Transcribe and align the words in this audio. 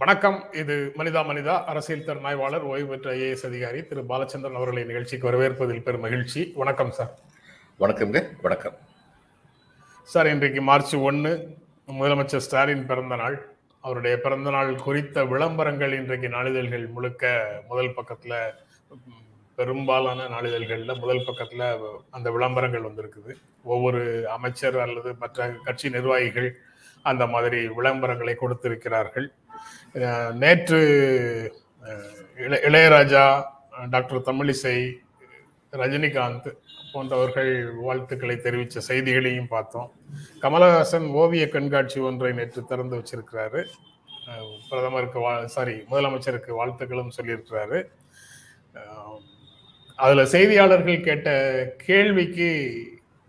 வணக்கம். 0.00 0.52
இது 0.52 0.92
மனிதா 0.96 1.22
மனிதா 1.30 1.64
அரசியல் 1.64 2.04
திறனாய்வாளர் 2.04 2.60
ஓய்வு 2.60 2.88
பெற்ற 2.88 3.12
ஐஏஎஸ் 3.12 3.46
அதிகாரி 3.46 3.86
திரு 3.86 4.02
பாலச்சந்திரன் 4.08 4.54
அவர்களை 4.54 4.84
நிகழ்ச்சிக்கு 4.84 5.30
வரவேற்பதில் 5.32 5.82
பெரும் 5.82 6.00
மகிழ்ச்சி. 6.00 6.52
வணக்கம் 6.54 6.90
சார். 6.90 7.18
வணக்கம்ங்க. 7.80 8.26
வணக்கம். 8.42 8.76
சார் 10.02 10.26
இன்றைக்கு 10.26 10.62
மார்ச் 10.62 10.94
ஒன்று 10.94 11.56
முதலமைச்சர் 11.92 12.36
ஸ்டாலின் 12.36 12.86
பிறந்த 12.86 13.16
நாள். 13.16 13.48
அவருடைய 13.80 14.20
பிறந்த 14.20 14.50
நாள் 14.50 14.74
குறித்த 14.74 15.24
விளம்பரங்கள் 15.24 15.92
இன்றைக்கு 15.92 16.28
நாளிதழ்கள் 16.28 16.88
முழுக்க 16.88 17.62
முதல் 17.68 17.94
பக்கத்துல 17.94 18.54
பெரும்பாலான 19.56 20.22
நாளிதழ்கள்ல 20.22 20.98
முதல் 20.98 21.26
பக்கத்துல 21.26 21.90
அந்த 22.10 22.30
விளம்பரங்கள் 22.30 22.82
வந்திருக்குது. 22.82 23.34
ஒவ்வொரு 23.64 24.28
அமைச்சர் 24.28 24.78
அல்லது 24.78 25.14
மற்ற 25.14 25.54
கட்சி 25.64 25.90
நிர்வாகிகள் 25.90 26.60
அந்த 27.02 27.26
மாதிரி 27.26 27.68
விளம்பரங்களை 27.68 28.34
கொடுத்திருக்கிறார்கள். 28.34 29.32
நேற்று 30.32 30.78
இள 32.36 32.60
இளைய- 32.60 32.68
இளையராஜா 32.68 33.44
டாக்டர் 33.90 34.20
தமிழிசை 34.20 34.92
ரஜினிகாந்த் 35.72 36.56
போன்றவர்கள் 36.92 37.74
வாழ்த்துக்களை 37.74 38.36
தெரிவித்த 38.36 38.80
செய்திகளையும் 38.80 39.48
பார்த்தோம். 39.48 39.92
கமலஹாசன் 40.42 41.06
ஓவிய 41.06 41.48
கண்காட்சி 41.48 42.00
ஒன்றை 42.00 42.32
நேற்று 42.32 42.64
திறந்து 42.64 42.96
வச்சிருக்கிறாரு. 42.96 43.66
பிரதமருக்கு 44.68 45.18
வா 45.18 45.46
சாரி 45.46 45.84
முதலமைச்சருக்கு 45.90 46.50
வாழ்த்துக்களும் 46.50 47.10
சொல்லியிருக்கிறாரு. 47.22 47.84
அதில் 49.96 50.24
செய்தியாளர்கள் 50.24 51.02
கேட்ட 51.02 51.74
கேள்விக்கு 51.86 52.84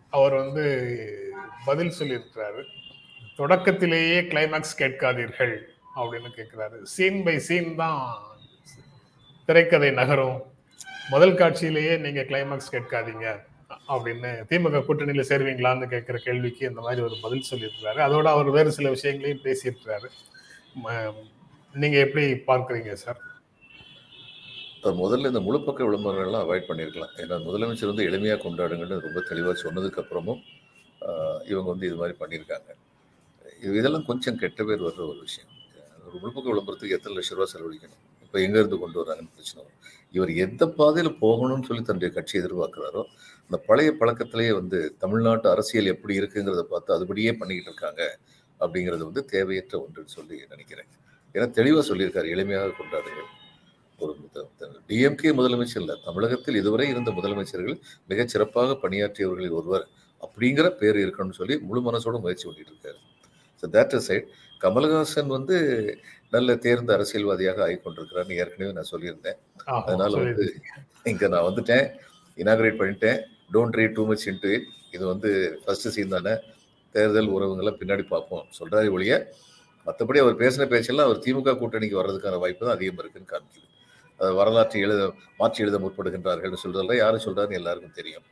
அவர் 0.10 0.34
வந்து 0.34 1.34
பதில் 1.66 1.94
சொல்லியிருக்கிறாரு. 2.00 2.64
தொடக்கத்திலேயே 3.36 4.22
கிளைமேக்ஸ் 4.22 4.78
கேட்காதீர்கள். 4.78 5.58
அப்படின்னு 5.96 6.32
கேட்குறாரு 6.36 6.82
சீன் 6.84 7.24
பை 7.24 7.40
சீன் 7.40 7.76
தான் 7.76 8.22
திரைக்கதை 9.46 9.92
நகரும். 9.92 10.42
முதல் 11.10 11.34
காட்சியிலேயே 11.34 12.00
நீங்கள் 12.00 12.28
கிளைமாக்ஸ் 12.28 12.72
கேட்காதீங்க 12.72 13.50
அப்படின்னு 13.88 14.44
திமுக 14.50 14.84
கூட்டணியில் 14.88 15.26
சேருவீங்களான்னு 15.30 15.94
கேட்குற 15.94 16.18
கேள்விக்கு 16.18 16.68
இந்த 16.68 16.82
மாதிரி 16.82 17.02
ஒரு 17.02 17.16
பதில் 17.22 17.44
சொல்லியிருக்கிறாரு. 17.52 17.98
அதோட 17.98 18.24
அவர் 18.24 18.50
வேறு 18.50 18.72
சில 18.72 18.90
விஷயங்களையும் 18.90 19.44
பேசியிருக்கிறாரு. 19.44 20.06
ம- 20.84 21.94
எப்படி 21.94 22.26
பார்க்குறீங்க 22.26 22.94
சார் 22.94 23.30
முதல்ல 24.84 25.26
இந்த 25.26 25.40
முழுப்பக்க 25.40 25.84
விளம்பரங்கள்லாம் 25.84 26.46
அவாய்ட் 26.46 26.64
பண்ணியிருக்கலாம். 26.68 27.14
ஏன்னா 27.18 27.42
முதலமைச்சர் 27.44 27.86
வந்து 27.86 28.10
எளிமையாக 28.10 28.40
கொண்டாடுங்கன்னு 28.40 29.00
ரொம்ப 29.00 29.22
தெளிவாக 29.22 29.62
சொன்னதுக்கப்புறமும் 29.62 30.42
இவங்க 31.48 31.70
வந்து 31.70 31.88
இது 31.88 31.96
மாதிரி 31.96 32.18
பண்ணியிருக்காங்க. 32.20 32.74
இது- 33.62 33.76
இதெல்லாம் 33.76 34.06
கொஞ்சம் 34.06 34.38
கெட்ட 34.38 34.64
பேர் 34.64 34.82
வர்ற 34.82 34.98
ஒரு 34.98 35.18
விஷயம். 35.20 35.51
ஒரு 36.12 36.20
முழுப்பக்க 36.22 36.48
விளம்பரத்துக்கு 36.52 36.96
எத்தனை 36.96 37.14
லட்ச 37.18 37.36
ரூபா 37.36 37.46
செலவழிக்கணும்? 37.52 38.00
இப்போ 38.24 38.38
எங்கேருந்து 38.46 38.78
கொண்டு 38.82 38.98
வராங்கன்னு 39.02 39.34
பிரச்சனை 39.36 39.60
வரும். 39.62 39.78
இவர் 40.16 40.32
எந்த 40.46 40.64
பாதையில் 40.80 41.12
போகணும்னு 41.22 41.68
சொல்லி 41.68 41.84
தன்னுடைய 41.90 42.10
கட்சி 42.16 42.36
எதிர்பார்க்குறாரோ 42.40 43.02
அந்த 43.46 43.58
பழைய 43.68 43.90
பழக்கத்திலேயே 44.00 44.52
வந்து 44.58 44.80
தமிழ்நாட்டு 45.04 45.48
அரசியல் 45.54 45.92
எப்படி 45.94 46.14
இருக்குங்கிறத 46.20 46.64
பார்த்து 46.74 46.96
அதுபடியே 46.98 47.32
பண்ணிக்கிட்டு 47.40 47.72
இருக்காங்க 47.72 48.02
அப்படிங்கிறது 48.60 49.04
வந்து 49.10 49.24
தேவையற்ற 49.34 49.76
ஒன்றுன்னு 49.84 50.16
சொல்லி 50.18 50.38
நினைக்கிறேன். 50.54 50.90
ஏன்னா 51.36 51.48
தெளிவாக 51.60 51.84
சொல்லியிருக்காரு. 51.90 52.28
எளிமையாக 52.36 52.76
கொண்டாடுங்கள். 52.80 53.30
ஒரு 54.00 54.14
டிஎம்கே 54.90 55.32
முதலமைச்சர் 55.40 55.82
இல்லை. 55.84 55.96
தமிழகத்தில் 56.08 56.60
இதுவரை 56.62 56.88
இருந்த 56.94 57.12
முதலமைச்சர்கள் 57.20 57.80
மிகச் 58.12 58.34
சிறப்பாக 58.34 58.78
பணியாற்றியவர்களில் 58.84 59.58
ஒருவர் 59.62 59.88
அப்படிங்கிற 60.26 60.68
பேர் 60.82 61.00
இருக்கணும்னு 61.06 61.40
சொல்லி 61.42 61.58
முழு 61.70 61.82
மனசோட 61.90 62.18
முயற்சி 62.26 62.46
பண்ணிட்டு 62.48 62.74
இருக்காரு. 62.74 63.00
ஸோ 63.62 63.68
தேட் 63.76 63.96
சைட் 64.08 64.28
கமல்ஹாசன் 64.62 65.30
வந்து 65.38 65.56
நல்ல 66.36 66.56
தேர்ந்த 66.66 66.92
அரசியல்வாதியாக 66.98 67.60
ஆகிக்கொண்டிருக்கிறார்னு 67.68 68.38
ஏற்கனவே 68.42 68.74
நான் 68.78 68.92
சொல்லியிருந்தேன். 68.92 69.40
அதனால 69.88 70.12
வந்து. 70.24 70.46
இங்க 71.12 71.28
நான் 71.34 71.48
வந்துட்டேன். 71.48 71.86
இனாகிரேட் 72.42 72.80
பண்ணிட்டேன். 72.82 73.20
Don't 73.56 73.78
read 73.80 73.96
too 73.98 74.04
much 74.12 74.26
into 74.32 74.52
it 74.58 74.68
இது 74.96 75.04
வந்து 75.14 75.30
ஃபர்ஸ்ட் 75.64 75.90
சீன் 75.96 76.14
தானே. 76.16 76.34
தேர்தல் 76.96 77.34
உறவுங்களை 77.36 77.72
பின்னாடி 77.82 78.04
பார்ப்போம். 78.14 78.46
சொல்றாரு 78.60 78.88
ஒழிய 78.96 79.16
மற்றபடி 79.88 80.20
அவர் 80.24 80.40
பேசின 80.44 80.68
பேச்செல்லாம் 80.72 81.08
அவர் 81.10 81.22
திமுக 81.26 81.54
கூட்டணிக்கு 81.62 82.00
வர்றதுக்கான 82.00 82.40
வாய்ப்பு 82.44 82.64
தான் 82.66 82.76
அதிகம் 82.78 83.00
இருக்குன்னு 83.02 83.32
காமிக்குது. 83.34 83.68
அது 84.20 84.32
வரலாற்றை 84.40 84.80
எழுத 84.86 85.04
மாற்றி 85.40 85.64
எழுத 85.66 85.78
முற்படுகின்றார்கள்னு 85.84 86.64
சொல்றதுல 86.64 86.98
யாரு 87.04 87.24
சொல்றாருன்னு 87.26 87.60
எல்லாருக்கும் 87.62 87.98
தெரியும். 88.00 88.26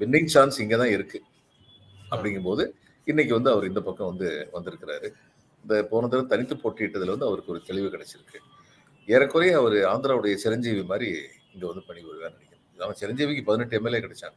வின்னிங் 0.00 0.32
சான்ஸ் 0.34 0.58
இங்கே 0.64 0.78
தான் 0.82 0.94
இருக்கு. 0.96 1.20
அப்படிங்கும்போது 2.12 2.64
இன்னைக்கு 3.04 3.34
வந்து 3.34 3.50
அவர் 3.50 3.66
இந்த 3.66 3.80
பக்கம் 3.80 4.08
வந்து 4.08 4.48
வந்திருக்கிறாரு. 4.52 5.08
இந்த 5.62 5.82
போன 5.82 6.08
தடவை 6.08 6.26
தனித்து 6.26 6.54
போட்டியிட்டதுல 6.54 7.06
வந்து 7.06 7.26
அவருக்கு 7.26 7.52
ஒரு 7.52 7.62
தெளிவு 7.66 7.86
கிடைச்சிருக்கு. 7.86 8.36
ஏறக்குறைய 9.06 9.56
அவர் 9.58 9.72
ஆந்திராவுடைய 9.72 10.34
சிரஞ்சீவி 10.34 10.82
மாதிரி 10.82 11.18
இங்க 11.52 11.66
வந்து 11.66 11.82
பணி 11.86 12.00
வருவான்னு 12.00 12.32
நினைக்கிறேன். 12.32 12.60
அவன் 12.78 12.96
சிரஞ்சீவிக்கு 13.00 13.44
பதினெட்டு 13.44 13.76
எம்எல்ஏ 13.76 13.98
கிடைச்சாங்க. 13.98 14.36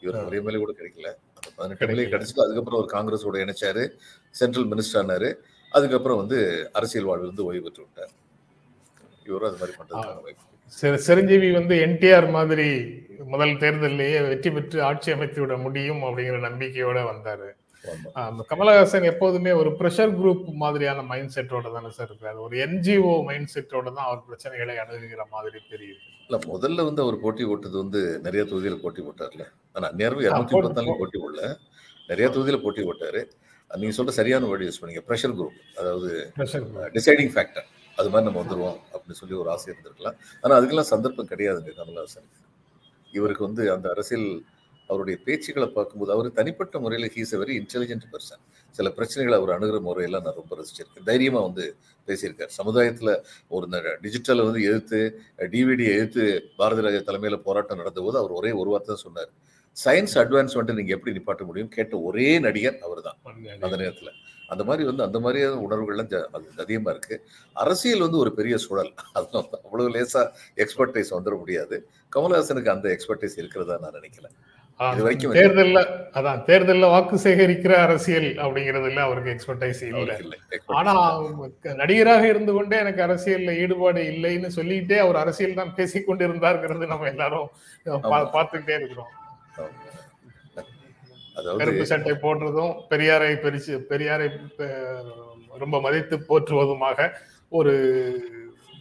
இவர் 0.00 0.24
ஒரு 0.24 0.36
எம்எல்ஏ 0.36 0.58
கூட 0.58 0.72
கிடைக்கல. 0.72 1.14
அந்த 1.34 1.50
பதினெட்டு 1.56 1.86
எம்எல்ஏ. 1.86 2.10
கிடைச்சது 2.10 2.40
அதுக்கப்புறம் 2.40 2.80
ஒரு 2.80 2.88
காங்கிரஸோட 2.88 3.42
இணைச்சாரு. 3.42 3.90
சென்ட்ரல் 4.30 4.68
மினிஸ்டர் 4.68 5.10
ஆனாரு. 5.10 5.34
அதுக்கப்புறம் 5.70 6.16
வந்து 6.16 6.70
அரசியல் 6.72 7.06
வாழ்வு 7.06 7.26
வந்து 7.26 7.44
ஓய்வு 7.44 7.62
பெற்று 7.62 7.82
விட்டார். 7.82 8.10
இவரும் 9.26 9.56
அது 9.58 9.74
மாதிரி. 9.88 10.34
சிர- 10.66 10.96
சிரஞ்சீவி 10.96 11.50
வந்து 11.50 11.86
என்டிஆர் 11.86 12.30
மாதிரி 12.30 13.00
முதல் 13.18 13.58
தேர்தலிலேயே 13.58 14.20
வெற்றி 14.20 14.50
பெற்று 14.50 14.82
ஆட்சி 14.82 15.12
அமைத்து 15.12 15.40
விட 15.40 15.56
முடியும் 15.56 16.02
அப்படிங்கிற 16.02 16.40
நம்பிக்கையோட 16.40 17.00
வந்தாரு. 17.02 17.52
கமலஹாசன் 18.50 19.04
எப்போதுமே 19.04 19.52
ஒரு 19.52 19.70
ப்ரெஷர் 19.70 20.14
குரூப் 20.14 20.44
மாதிரியான 20.44 21.02
மைண்ட் 21.02 21.32
செட்டோட 21.34 21.72
தானே 21.72 21.90
சார் 21.90 22.10
இருக்காரு. 22.12 22.38
ஒரு 22.38 22.56
என்ஜிஓ 22.56 23.24
மைண்ட் 23.24 23.50
செட்டோட 23.54 23.92
தான் 23.92 24.06
அவர் 24.06 24.22
பிரச்சனைகளை 24.30 24.74
அணுகுகிற 24.74 25.22
மாதிரி 25.30 25.58
தெரியுது. 25.70 26.14
இல்ல 26.28 26.58
முதல்ல 26.58 26.84
வந்து 26.84 27.02
அவர் 27.02 27.20
போட்டி 27.20 27.44
போட்டது 27.44 27.76
வந்து 27.76 28.20
நிறைய 28.20 28.54
தொகுதியில 28.54 28.76
போட்டி 28.76 29.02
போட்டார்ல. 29.02 29.44
ஆனா 29.72 29.90
நேரம் 29.92 30.20
இருநூத்தி 30.20 30.22
போட்டு- 30.22 30.52
முப்பத்தாலு 30.52 30.98
போட்டி 30.98 31.20
போடல. 31.20 31.56
நிறைய 32.06 32.38
தொகுதியில 32.38 32.62
போட்டி 32.62 32.82
போட்டாரு. 32.82 33.30
நீங்க 33.76 34.02
சொல்ற 34.02 34.08
சரியான 34.08 34.46
வேர்டு 34.46 34.60
யூஸ் 34.60 34.82
பண்ணீங்க. 34.82 35.00
ப்ரெஷர் 35.08 35.34
குரூப் 35.34 35.78
அதாவது 35.78 36.32
டிசைடிங் 36.92 37.30
ஃபேக்டர் 37.34 37.64
அது 37.96 38.10
மாதிரி 38.10 38.32
நம்ம 38.32 38.40
வந்துருவோம் 38.42 38.96
அப்படின்னு 38.96 39.12
சொல்லி 39.12 39.34
ஒரு 39.34 39.50
ஆசை 39.50 39.74
இருந்திருக்கலாம். 39.74 40.16
ஆனா 40.40 40.58
அதுக்கெல்லாம் 40.58 40.80
சந்தர்ப்பம் 40.80 41.28
கிடையாதுங்க 41.28 41.70
கமல்ஹாசனுக்கு. 41.76 42.44
இவருக்கு 43.12 43.44
வந்து 43.44 43.72
அந்த 43.72 43.90
அரசியல் 43.90 44.42
அவருடைய 44.86 45.20
பேச்சுக்களை 45.24 45.72
பார்க்கும்போது 45.72 46.12
அவர் 46.12 46.32
தனிப்பட்ட 46.32 46.78
முறையில் 46.78 47.12
he's 47.14 47.34
a 47.34 47.38
very 47.38 47.50
intelligent 47.50 48.02
person 48.12 48.40
சில 48.70 48.88
பிரச்சனைகளை 48.88 49.34
அவர் 49.34 49.60
அணுகிற 49.60 49.80
முறையெல்லாம் 49.80 50.22
நான் 50.22 50.34
ரொம்ப 50.34 50.56
ரசிச்சிருக்கேன். 50.56 51.02
தைரியமா 51.04 51.40
வந்து 51.40 51.76
பேசியிருக்காரு. 52.06 52.48
சமுதாயத்துல 52.64 53.22
ஒரு 53.48 53.66
டிஜிட்டலை 53.68 54.44
வந்து 54.44 54.62
எதிர்த்து 54.62 55.20
டிவிடி 55.38 55.84
எதிர்த்து 55.84 56.48
பாரதி 56.56 56.80
ராஜா 56.80 56.96
தலைமையில 56.96 57.36
போராட்டம் 57.36 57.76
நடந்த 57.76 58.00
போது 58.00 58.18
அவர் 58.18 58.30
ஒரே 58.30 58.52
ஒரு 58.52 58.70
வார்த்தை 58.70 58.96
தான் 58.96 59.12
சொன்னார். 59.12 59.54
சயின்ஸ் 59.84 60.28
அட்வான்ஸ் 60.28 60.62
வந்துட்டு 60.62 60.74
நீங்க 60.74 60.94
எப்படி 60.94 61.18
நிப்பாட்ட 61.18 61.44
முடியும்? 61.44 61.68
கேட்ட 61.68 62.00
ஒரே 62.00 62.38
நடிகர் 62.38 62.78
அவர்தான் 62.78 63.16
அந்த 63.60 63.76
நேரத்துல. 63.76 64.08
அந்த 64.48 64.64
மாதிரி 64.64 64.84
வந்து 64.84 65.02
அந்த 65.02 65.20
மாதிரியான 65.20 65.60
உணர்வுகள்லாம் 65.60 66.06
ஜ- 66.06 66.24
அது 66.32 66.48
அதிகமா 66.56 66.90
இருக்கு. 66.90 67.24
அரசியல் 67.52 68.00
வந்து 68.00 68.18
ஒரு 68.18 68.32
பெரிய 68.32 68.56
சுழல். 68.56 68.94
அதுல 69.12 69.30
வந்து 69.30 69.60
அவ்வளவு 69.64 69.90
லேசா 69.90 70.30
எக்ஸ்பர்டைஸ் 70.56 71.10
வந்துட 71.10 71.38
முடியாது. 71.38 71.88
கமல்ஹாசனுக்கு 72.16 72.68
அந்த 72.68 72.88
எக்ஸ்பர்டைஸ் 72.88 73.32
இருக்கிறதா 73.36 73.78
நான் 73.78 73.90
வரைக்கும் 73.90 74.30
தேர்தல்ல 75.36 75.78
அதான் 76.16 76.40
தேர்தல்ல 76.48 76.88
வாக்கு 76.90 77.16
சேகரிக்கிற 77.22 77.72
அரசியல் 77.84 78.28
அப்படிங்கறதுல 78.42 79.00
அவருக்கு 79.00 79.32
எக்ஸ்பர்டைஸ் 79.34 79.80
இல்ல 79.84 80.14
ஆனா. 80.78 80.92
நடிகராக 81.78 82.24
இருந்து 82.26 82.52
கொண்டே 82.52 82.76
எனக்கு 82.78 83.02
அரசியல்ல 83.02 83.52
ஈடுபாடு 83.62 84.02
இல்லைன்னு 84.12 84.50
சொல்லிட்டே 84.56 84.98
அவர் 84.98 85.18
அரசியல் 85.22 85.58
தான் 85.60 85.74
பேசிக் 85.74 86.08
கொண்டிருந்தாருங்கிறது 86.08 86.90
நம்ம 86.92 87.08
எல்லாரும். 87.12 87.48
பார்த்துக்கிட்டே 88.34 88.76
இருக்கிறோம் 88.80 89.12
கருப்பு 91.58 91.84
சட்டை 91.86 92.12
போடுறதும் 92.18 92.74
பெரியாரை 92.90 93.32
பெரிச்சு 93.40 93.74
பெரியாரை 93.90 94.26
ரொம்ப 95.60 95.76
மதித்து 95.80 96.16
போற்றுவதுமாக 96.28 97.08
ஒரு 97.52 97.72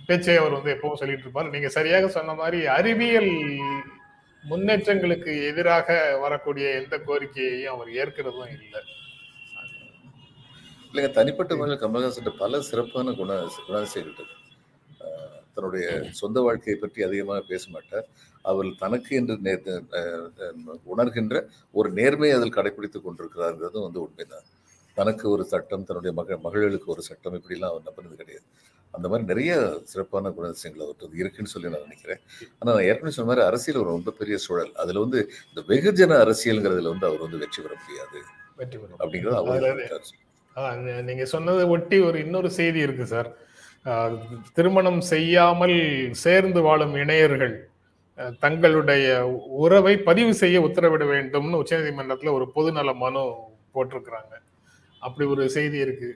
பேச்சை 0.07 0.35
அவர் 0.37 0.55
வந்து 0.55 0.73
எப்பவும் 0.73 0.99
சொல்லிட்டு 1.01 1.25
இருப்பார் 1.25 1.53
நீங்க 1.53 1.69
சரியாக 1.75 2.07
சொன்ன 2.09 2.35
மாதிரி 2.35 2.59
அறிவியல் 2.73 3.31
முன்னேற்றங்களுக்கு 4.49 5.31
எதிராக 5.49 6.17
வரக்கூடிய 6.23 6.65
எந்த 6.81 6.95
கோரிக்கையையும் 7.07 7.73
அவர் 7.75 7.89
ஏற்கிறதும் 8.01 8.51
இல்லை. 8.57 8.81
இல்லைங்க 10.89 11.11
தனிப்பட்ட 11.11 11.55
முறையில் 11.55 11.81
கமல்ஹாசன் 11.83 12.41
பல 12.43 12.61
சிறப்பான 12.61 13.13
குண 13.13 13.31
குணாதிசயங்கள் 13.67 14.05
இருக்கு 14.05 14.25
ஆஹ் 15.05 15.39
தன்னுடைய 15.55 15.85
சொந்த 16.11 16.41
வாழ்க்கையை 16.41 16.77
பற்றி 16.79 17.03
அதிகமாக 17.03 17.41
பேச 17.51 17.63
மாட்டார். 17.69 18.07
அவர் 18.45 18.69
தனக்கு 18.75 19.11
என்று 19.15 19.35
நேர் 19.47 19.67
உணர்கின்ற 20.93 21.35
ஒரு 21.71 21.89
நேர்மையை 21.93 22.35
அதில் 22.37 22.57
கடைபிடித்துக் 22.57 23.05
கொண்டிருக்கிறாருங்கிறதும் 23.05 23.87
வந்து 23.87 24.01
உண்மைதான். 24.01 24.47
தனக்கு 24.97 25.25
ஒரு 25.29 25.43
சட்டம் 25.45 25.83
தன்னுடைய 25.83 26.11
மக 26.19 26.37
மகளுக்கு 26.37 26.91
ஒரு 26.91 27.01
சட்டம் 27.01 27.33
இப்படிலாம் 27.33 27.71
அவர் 27.73 27.87
நம்பினது 27.87 28.21
கிடையாது. 28.21 28.45
அந்த 28.97 29.07
மாதிரி 29.11 29.25
நிறைய 29.31 29.53
சிறப்பான 29.91 30.31
குணாதிசயங்கள் 30.37 30.85
அவர்கிட்ட 30.85 31.21
இருக்குன்னு 31.21 31.53
சொல்லி 31.53 31.71
நான் 31.73 31.85
நினைக்கிறேன். 31.87 32.21
ஆனால் 32.59 32.73
நான் 32.77 32.87
ஏற்கனவே 32.89 33.15
சொன்ன 33.17 33.29
மாதிரி 33.31 33.45
அரசியல் 33.49 33.81
ஒரு 33.83 33.89
ரொம்ப 33.95 34.13
பெரிய 34.19 34.37
சூழல். 34.45 34.73
அதில் 34.83 35.03
வந்து 35.03 35.19
இந்த 35.49 35.63
வெகுஜன 35.71 36.19
அரசியல்ங்கிறதுல 36.25 36.93
வந்து 36.93 37.09
அவர் 37.09 37.25
வந்து 37.25 37.41
வெற்றி 37.43 37.59
பெற 37.65 37.73
முடியாது. 37.83 38.19
வெற்றி 38.61 38.77
பெறும் 38.81 39.01
அப்படிங்கிறது 39.03 39.39
அவர் 40.55 41.03
நீங்க 41.09 41.23
சொன்னதை 41.35 41.63
ஒட்டி 41.75 41.97
ஒரு 42.09 42.17
இன்னொரு 42.25 42.49
செய்தி 42.59 42.79
இருக்கு 42.87 43.05
சார். 43.13 43.29
திருமணம் 44.57 45.01
செய்யாமல் 45.13 45.77
சேர்ந்து 46.25 46.59
வாழும் 46.67 46.95
இணையர்கள் 47.01 47.55
தங்களுடைய 48.43 49.05
உறவை 49.63 49.93
பதிவு 50.07 50.33
செய்ய 50.41 50.57
உத்தரவிட 50.67 51.03
வேண்டும்னு 51.11 51.59
உச்சநீதிமன்றத்துல 51.61 52.33
ஒரு 52.37 52.45
பொதுநல 52.55 52.93
மனு 53.03 53.23
போட்டிருக்கிறாங்க. 53.75 54.33
அப்படி 55.05 55.25
ஒரு 55.33 55.43
செய்தி 55.55 55.77
இருக்கு. 55.85 56.09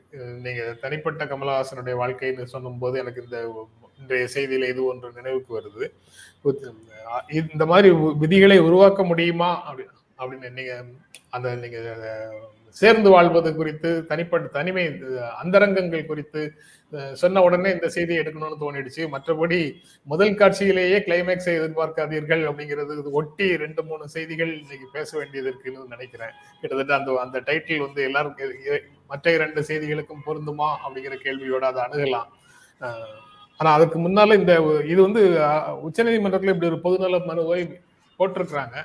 நீங்க 0.46 0.62
தனிப்பட்ட 0.84 1.26
கமலஹாசனுடைய 1.32 1.96
வாழ்க்கைன்னு 2.02 2.54
சொல்லும்போது 2.54 2.96
எனக்கு 3.04 3.24
இந்த 3.26 3.40
இன்றைய 4.02 4.28
செய்தியில 4.36 4.70
இது 4.74 4.82
ஒன்று 4.92 5.18
நினைவுக்கு 5.20 5.52
வருது. 5.60 5.86
இந்த 7.54 7.66
மாதிரி 7.72 7.90
விதிகளை 8.24 8.58
உருவாக்க 8.68 9.04
முடியுமா? 9.12 9.50
அப்படி 9.68 9.86
அப்படின்னு 10.22 10.50
நீங்க 10.60 10.74
அந்த 11.36 11.48
நீங்க 11.64 11.80
சேர்ந்து 12.76 13.10
வாழ்வது 13.10 13.50
குறித்து 13.56 14.06
தனிப்பட்ட 14.06 14.48
தனிமை 14.54 14.84
அந்தரங்கங்கள் 15.40 16.04
குறித்து 16.06 16.42
சொன்ன 17.14 17.42
உடனே 17.42 17.70
இந்த 17.72 17.88
செய்தியை 17.90 18.20
எடுக்கணும்னு 18.22 18.62
தோணிடுச்சு. 18.62 19.04
மற்றபடி 19.12 19.60
முதல் 20.08 20.38
காட்சியிலேயே 20.38 20.98
கிளைமேக்ஸை 21.06 21.54
எதிர்பார்க்காதீர்கள் 21.58 22.44
அப்படிங்கிறது 22.50 22.88
ஒட்டி 23.14 23.48
ரெண்டு 23.58 23.84
மூணு 23.84 24.08
செய்திகள் 24.08 24.52
இன்னைக்கு 24.56 24.88
பேச 24.94 25.10
வேண்டியது 25.18 25.50
இருக்குன்னு 25.50 25.86
நினைக்கிறேன். 25.90 26.32
கிட்டத்தட்ட 26.62 26.96
அந்த 26.96 27.20
அந்த 27.20 27.40
டைட்டில் 27.48 27.86
வந்து 27.86 28.02
எல்லாரும் 28.04 28.36
மற்ற 29.10 29.32
இரண்டு 29.32 29.62
செய்திகளுக்கும் 29.70 30.26
பொருந்துமா 30.26 30.70
அப்படிங்கிற 30.84 31.18
கேள்வியோட 31.24 31.66
அதை 31.66 31.84
அணுகலாம். 31.86 32.30
ஆனா 33.60 33.70
அதுக்கு 33.78 34.00
முன்னால 34.00 34.36
இந்த 34.36 34.54
இது 34.88 35.00
வந்து 35.02 35.22
அஹ், 35.46 35.78
உச்சநீதிமன்றத்துல 35.86 36.54
இப்படி 36.54 36.72
ஒரு 36.72 36.82
பொதுநல 36.86 37.20
மனுவை 37.26 37.62
போட்டிருக்கிறாங்க. 38.20 38.78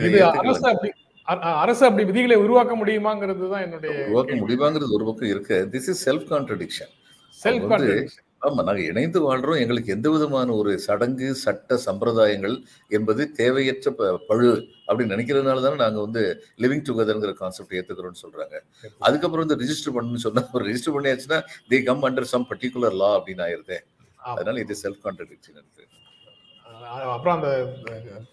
இதை. 0.00 0.20
அரசு 0.40 0.64
அப்படி 0.68 0.90
அரசு 1.62 1.82
அப்படி 1.86 2.04
விதிகளை 2.04 2.36
உருவாக்க 2.44 2.74
முடியுமாங்கிறது 2.76 3.48
தான் 3.52 3.64
என்னுடைய 3.66 3.92
உருவாக்க 4.04 4.34
முடியுமாங்கிறது 4.42 4.96
ஒரு 4.98 5.06
பக்கம் 5.08 5.32
இருக்கு. 5.32 5.56
This 5.74 5.88
is 5.92 6.02
self 6.08 6.28
contradiction 6.30 6.92
self 7.38 7.66
contradiction 7.72 8.22
ஆமா 8.42 8.62
நாங்க 8.66 8.82
இணைந்து 8.82 9.20
வாழ்றோம். 9.26 9.60
எங்களுக்கு 9.62 9.92
எந்த 9.94 10.08
விதமான 10.14 10.48
ஒரு 10.52 10.72
சடங்கு 10.78 11.28
சட்ட 11.42 11.78
சம்பிரதாயங்கள் 11.86 12.54
என்பது 12.90 13.22
தேவையற்ற 13.38 13.90
பழு 14.28 14.50
அப்படின்னு 14.88 15.14
நினைக்கிறதுனால 15.14 15.64
தானே 15.66 15.78
நாங்க 15.84 16.00
வந்து 16.00 16.22
லிவிங் 16.62 16.84
டுகெதர்ங்கிற 16.88 17.32
கான்செப்ட் 17.40 17.76
ஏத்துக்கிறோம்னு 17.78 18.22
சொல்றாங்க. 18.24 18.56
அதுக்கப்புறம் 19.00 19.44
வந்து 19.46 19.60
ரிஜிஸ்டர் 19.62 19.96
பண்ணணும்னு 19.96 20.24
சொன்னா 20.26 20.44
ரெஜிஸ்டர் 20.68 20.96
பண்ணியாச்சுன்னா 20.96 21.40
they 21.72 21.80
come 21.82 22.04
under 22.08 22.32
some 22.34 22.48
particular 22.52 22.98
law 23.02 23.10
அப்படின்னு 23.18 23.46
ஆயிருதே. 23.48 23.78
ஆமா. 24.20 24.34
அதனால 24.34 24.60
இது 24.66 24.76
செல்ஃப் 24.84 25.02
கான்ட்ரடிக்ஷன் 25.06 25.58
இருக்கு. 25.60 25.84
அப்புறம் 26.84 27.36
அந்த 27.36 27.74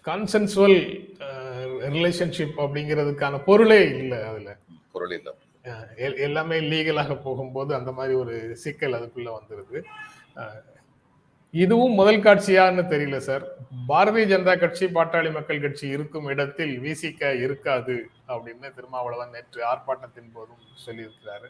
கான்சென்சுவல் 0.04 1.12
ரிலேஷன்ஷிப் 1.78 2.52
அப்படிங்கிறதுக்கான 2.56 3.42
பொருளே 3.44 3.88
இல்லை 3.88 4.22
அதுல. 4.22 4.56
பொருள் 4.92 5.22
எல்- 5.96 6.18
எல்லாமே 6.18 6.60
லீகலாக 6.60 7.22
போகும்போது 7.22 7.74
அந்த 7.74 7.92
மாதிரி 7.92 8.14
ஒரு 8.14 8.56
சிக்கல் 8.56 8.92
அதுக்குள்ள 8.92 9.36
வந்துருது. 9.38 9.82
அஹ் 10.36 10.62
இதுவும் 11.50 11.92
முதல் 11.92 12.20
காட்சியான்னு 12.20 12.86
தெரியல 12.86 13.16
சார். 13.16 13.44
பாரதிய 13.88 14.26
ஜனதா 14.26 14.58
கட்சி 14.58 14.86
பாட்டாளி 14.86 15.32
மக்கள் 15.32 15.60
கட்சி 15.60 15.88
இருக்கும் 15.88 16.24
இடத்தில் 16.24 16.78
விசிக 16.78 17.42
இருக்காது 17.42 18.06
அப்படின்னு 18.28 18.74
திருமாவளவன் 18.74 19.30
நேற்று 19.30 19.64
ஆர்ப்பாட்டத்தின் 19.66 20.30
போதும் 20.32 20.58
சொல்லியிருக்கிறாரு. 20.86 21.48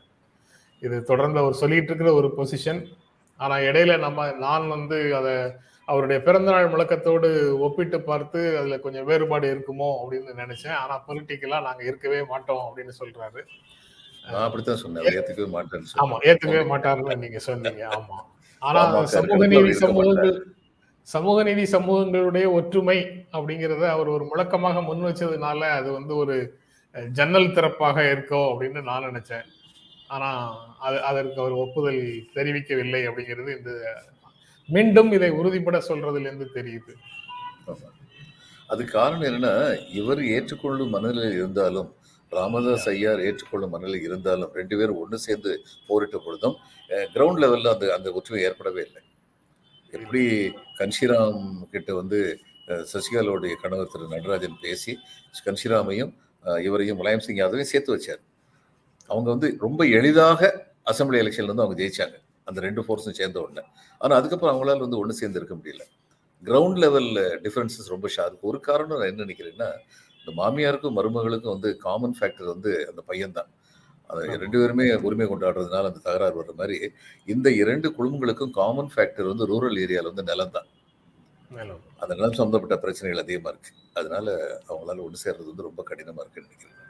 இது 0.80 1.02
தொடர்ந்து 1.02 1.38
அவர் 1.38 1.52
சொல்லிட்டு 1.52 1.94
இருக்கிற 1.94 2.12
ஒரு 2.12 2.34
பொசிஷன் 2.36 2.86
ஆனா 3.36 3.56
இடையில 3.56 3.98
நம்ம 3.98 4.32
நான் 4.32 4.68
வந்து 4.68 5.16
அதை 5.16 5.52
அவருடைய 5.88 6.18
பிறந்தநாள் 6.26 6.72
முழக்கத்தோடு 6.72 7.28
ஒப்பிட்டு 7.66 7.98
பார்த்து 8.10 8.40
அதுல 8.58 8.76
கொஞ்சம் 8.84 9.06
வேறுபாடு 9.10 9.46
இருக்குமோ 9.54 9.88
அப்படின்னு 10.02 10.34
நினைச்சேன். 10.42 10.76
ஆனா 10.82 10.94
பொலிட்டிக்கலா 11.08 11.58
நாங்க 11.66 11.82
இருக்கவே 11.90 12.20
மாட்டோம் 12.32 12.64
அப்படின்னு 12.68 12.94
சொல்றாரு. 13.00 13.42
அப்படித்தான் 14.44 14.80
சொன்னேன். 14.82 15.08
ஏத்துக்கவே 15.12 15.48
மாட்டேன்னு 15.56 16.00
ஆமா 16.04 16.18
ஏத்துக்கவே 16.28 16.64
மாட்டாருன்னு 16.72 17.16
நீங்க 17.24 17.40
சொன்னீங்க. 17.48 17.82
ஆமா. 17.98 18.18
ஆனா 18.62 18.82
சமூக 19.16 19.46
நீதி 19.52 19.72
சமூகங்கள் 19.84 20.34
சமூக 21.08 21.38
நீதி 21.48 21.64
சமூகங்களுடைய 21.72 22.46
ஒற்றுமை 22.58 22.98
அப்படிங்கறத 23.36 23.84
அவர் 23.96 24.08
ஒரு 24.14 24.24
முழக்கமாக 24.30 24.82
முன் 24.88 25.04
வச்சதுனால 25.08 25.60
அது 25.78 25.88
வந்து 25.98 26.12
ஒரு 26.22 26.36
ஜன்னல் 27.18 27.54
திறப்பாக 27.56 27.98
இருக்கோ 28.14 28.40
அப்படின்னு 28.52 28.80
நான் 28.88 29.08
நினைச்சேன். 29.10 29.46
ஆனா 30.14 30.30
அது 30.86 30.96
அதற்கு 31.10 31.38
அவர் 31.42 31.54
ஒப்புதல் 31.64 32.00
தெரிவிக்கவில்லை 32.36 33.02
அப்படிங்கிறது 33.08 33.50
இந்த 33.58 33.70
மீண்டும் 34.68 35.10
இதை 35.16 35.30
உறுதிப்பட 35.40 35.78
சொல்றதுலேருந்து 35.88 36.46
தெரியுது. 36.56 36.92
அது 37.70 37.84
அதுக்கு 38.72 38.92
காரணம் 38.92 39.26
என்னன்னா 39.28 39.52
இவர் 40.00 40.20
ஏற்றுக்கொள்ளும் 40.36 40.94
மனநிலையில் 40.94 41.38
இருந்தாலும் 41.40 41.90
ராமதாஸ் 42.32 42.88
ஐயார் 42.92 43.20
ஏற்றுக்கொள்ளும் 43.28 43.72
மனநிலை 43.74 44.00
இருந்தாலும் 44.08 44.54
ரெண்டு 44.58 44.74
பேரும் 44.78 45.00
ஒன்று 45.02 45.18
சேர்ந்து 45.26 45.52
போரிட்ட 45.88 46.16
பொழுதும் 46.26 46.56
கிரவுண்ட் 47.14 47.42
லெவலில் 47.42 47.72
அந்த 47.74 47.86
அந்த 47.96 48.08
ஒற்றுமை 48.18 48.40
ஏற்படவே 48.48 48.82
இல்லை. 48.86 49.02
எப்படி 49.92 50.22
கன்ஷிராம் 50.80 51.40
கிட்ட 51.74 51.90
வந்து 52.00 52.18
சசிகலாவுடைய 52.92 53.54
கணவர் 53.62 53.92
திரு 53.92 54.12
நடராஜன் 54.14 54.60
பேசி 54.64 54.92
கன்ஷிராமையும் 55.46 56.12
இவரையும் 56.66 56.98
முலாயம் 57.00 57.24
சிங் 57.26 57.40
யாதவையும் 57.40 57.72
சேர்த்து 57.72 57.94
வச்சார். 57.96 58.22
அவங்க 59.10 59.28
வந்து 59.34 59.48
ரொம்ப 59.66 59.84
எளிதாக 59.98 60.40
அசம்பிளி 60.92 61.20
எலெக்ஷன்ல 61.22 61.52
வந்து 61.52 61.64
அவங்க 61.64 61.78
ஜெயிச்சாங்க. 61.82 62.16
அந்த 62.48 62.58
ரெண்டு 62.66 62.82
ஃபோர்ஸும் 62.86 63.18
சேர்ந்த 63.20 63.38
உடனே. 63.44 63.62
ஆனால் 64.00 64.18
அதுக்கப்புறம் 64.20 64.52
அவங்களால 64.54 64.84
வந்து 64.86 65.00
ஒன்று 65.02 65.18
சேர்ந்து 65.20 65.40
இருக்க 65.40 65.54
முடியல. 65.60 65.84
கிரவுண்ட் 66.42 66.80
லெவலில் 66.84 67.22
டிஃப்ரென்சஸ் 67.44 67.92
ரொம்ப 67.94 68.08
ஷார்ப் 68.16 68.48
ஒரு 68.50 68.58
காரணம் 68.68 68.98
நான் 69.00 69.10
என்ன 69.12 69.24
நினைக்கிறேன்னா 69.26 69.68
இந்த 70.18 70.32
மாமியாருக்கும் 70.40 70.96
மருமகளுக்கும் 70.98 71.54
வந்து 71.56 71.70
காமன் 71.86 72.16
ஃபேக்டர் 72.18 72.52
வந்து 72.54 72.70
அந்த 72.90 73.00
பையன்தான். 73.10 73.50
அது 74.10 74.38
ரெண்டு 74.42 74.58
பேருமே 74.60 74.86
உரிமை 75.06 75.26
கொண்டாடுறதுனால 75.28 75.88
அந்த 75.90 76.00
தகராறு 76.06 76.36
வர்ற 76.40 76.52
மாதிரி 76.60 76.76
இந்த 77.34 77.48
இரண்டு 77.62 77.88
குடும்பங்களுக்கும் 77.98 78.54
காமன் 78.60 78.90
ஃபேக்டர் 78.94 79.30
வந்து 79.32 79.48
ரூரல் 79.52 79.80
ஏரியாவில் 79.84 80.10
வந்து 80.12 80.26
நிலம். 80.30 80.54
தான் 80.56 80.68
அந்த 82.02 82.12
நிலம் 82.18 82.36
சம்மந்தப்பட்ட 82.38 82.76
பிரச்சனைகள் 82.84 83.22
அதிகமாக 83.24 83.52
இருக்கு. 83.52 83.72
அதனால 84.00 84.26
அவங்களால 84.68 85.04
ஒன்று 85.06 85.24
சேர்றது 85.24 85.48
வந்து 85.52 85.68
ரொம்ப 85.68 85.82
கடினமாக 85.90 86.24
இருக்குன்னு 86.24 86.48
நினைக்கிறேன். 86.48 86.80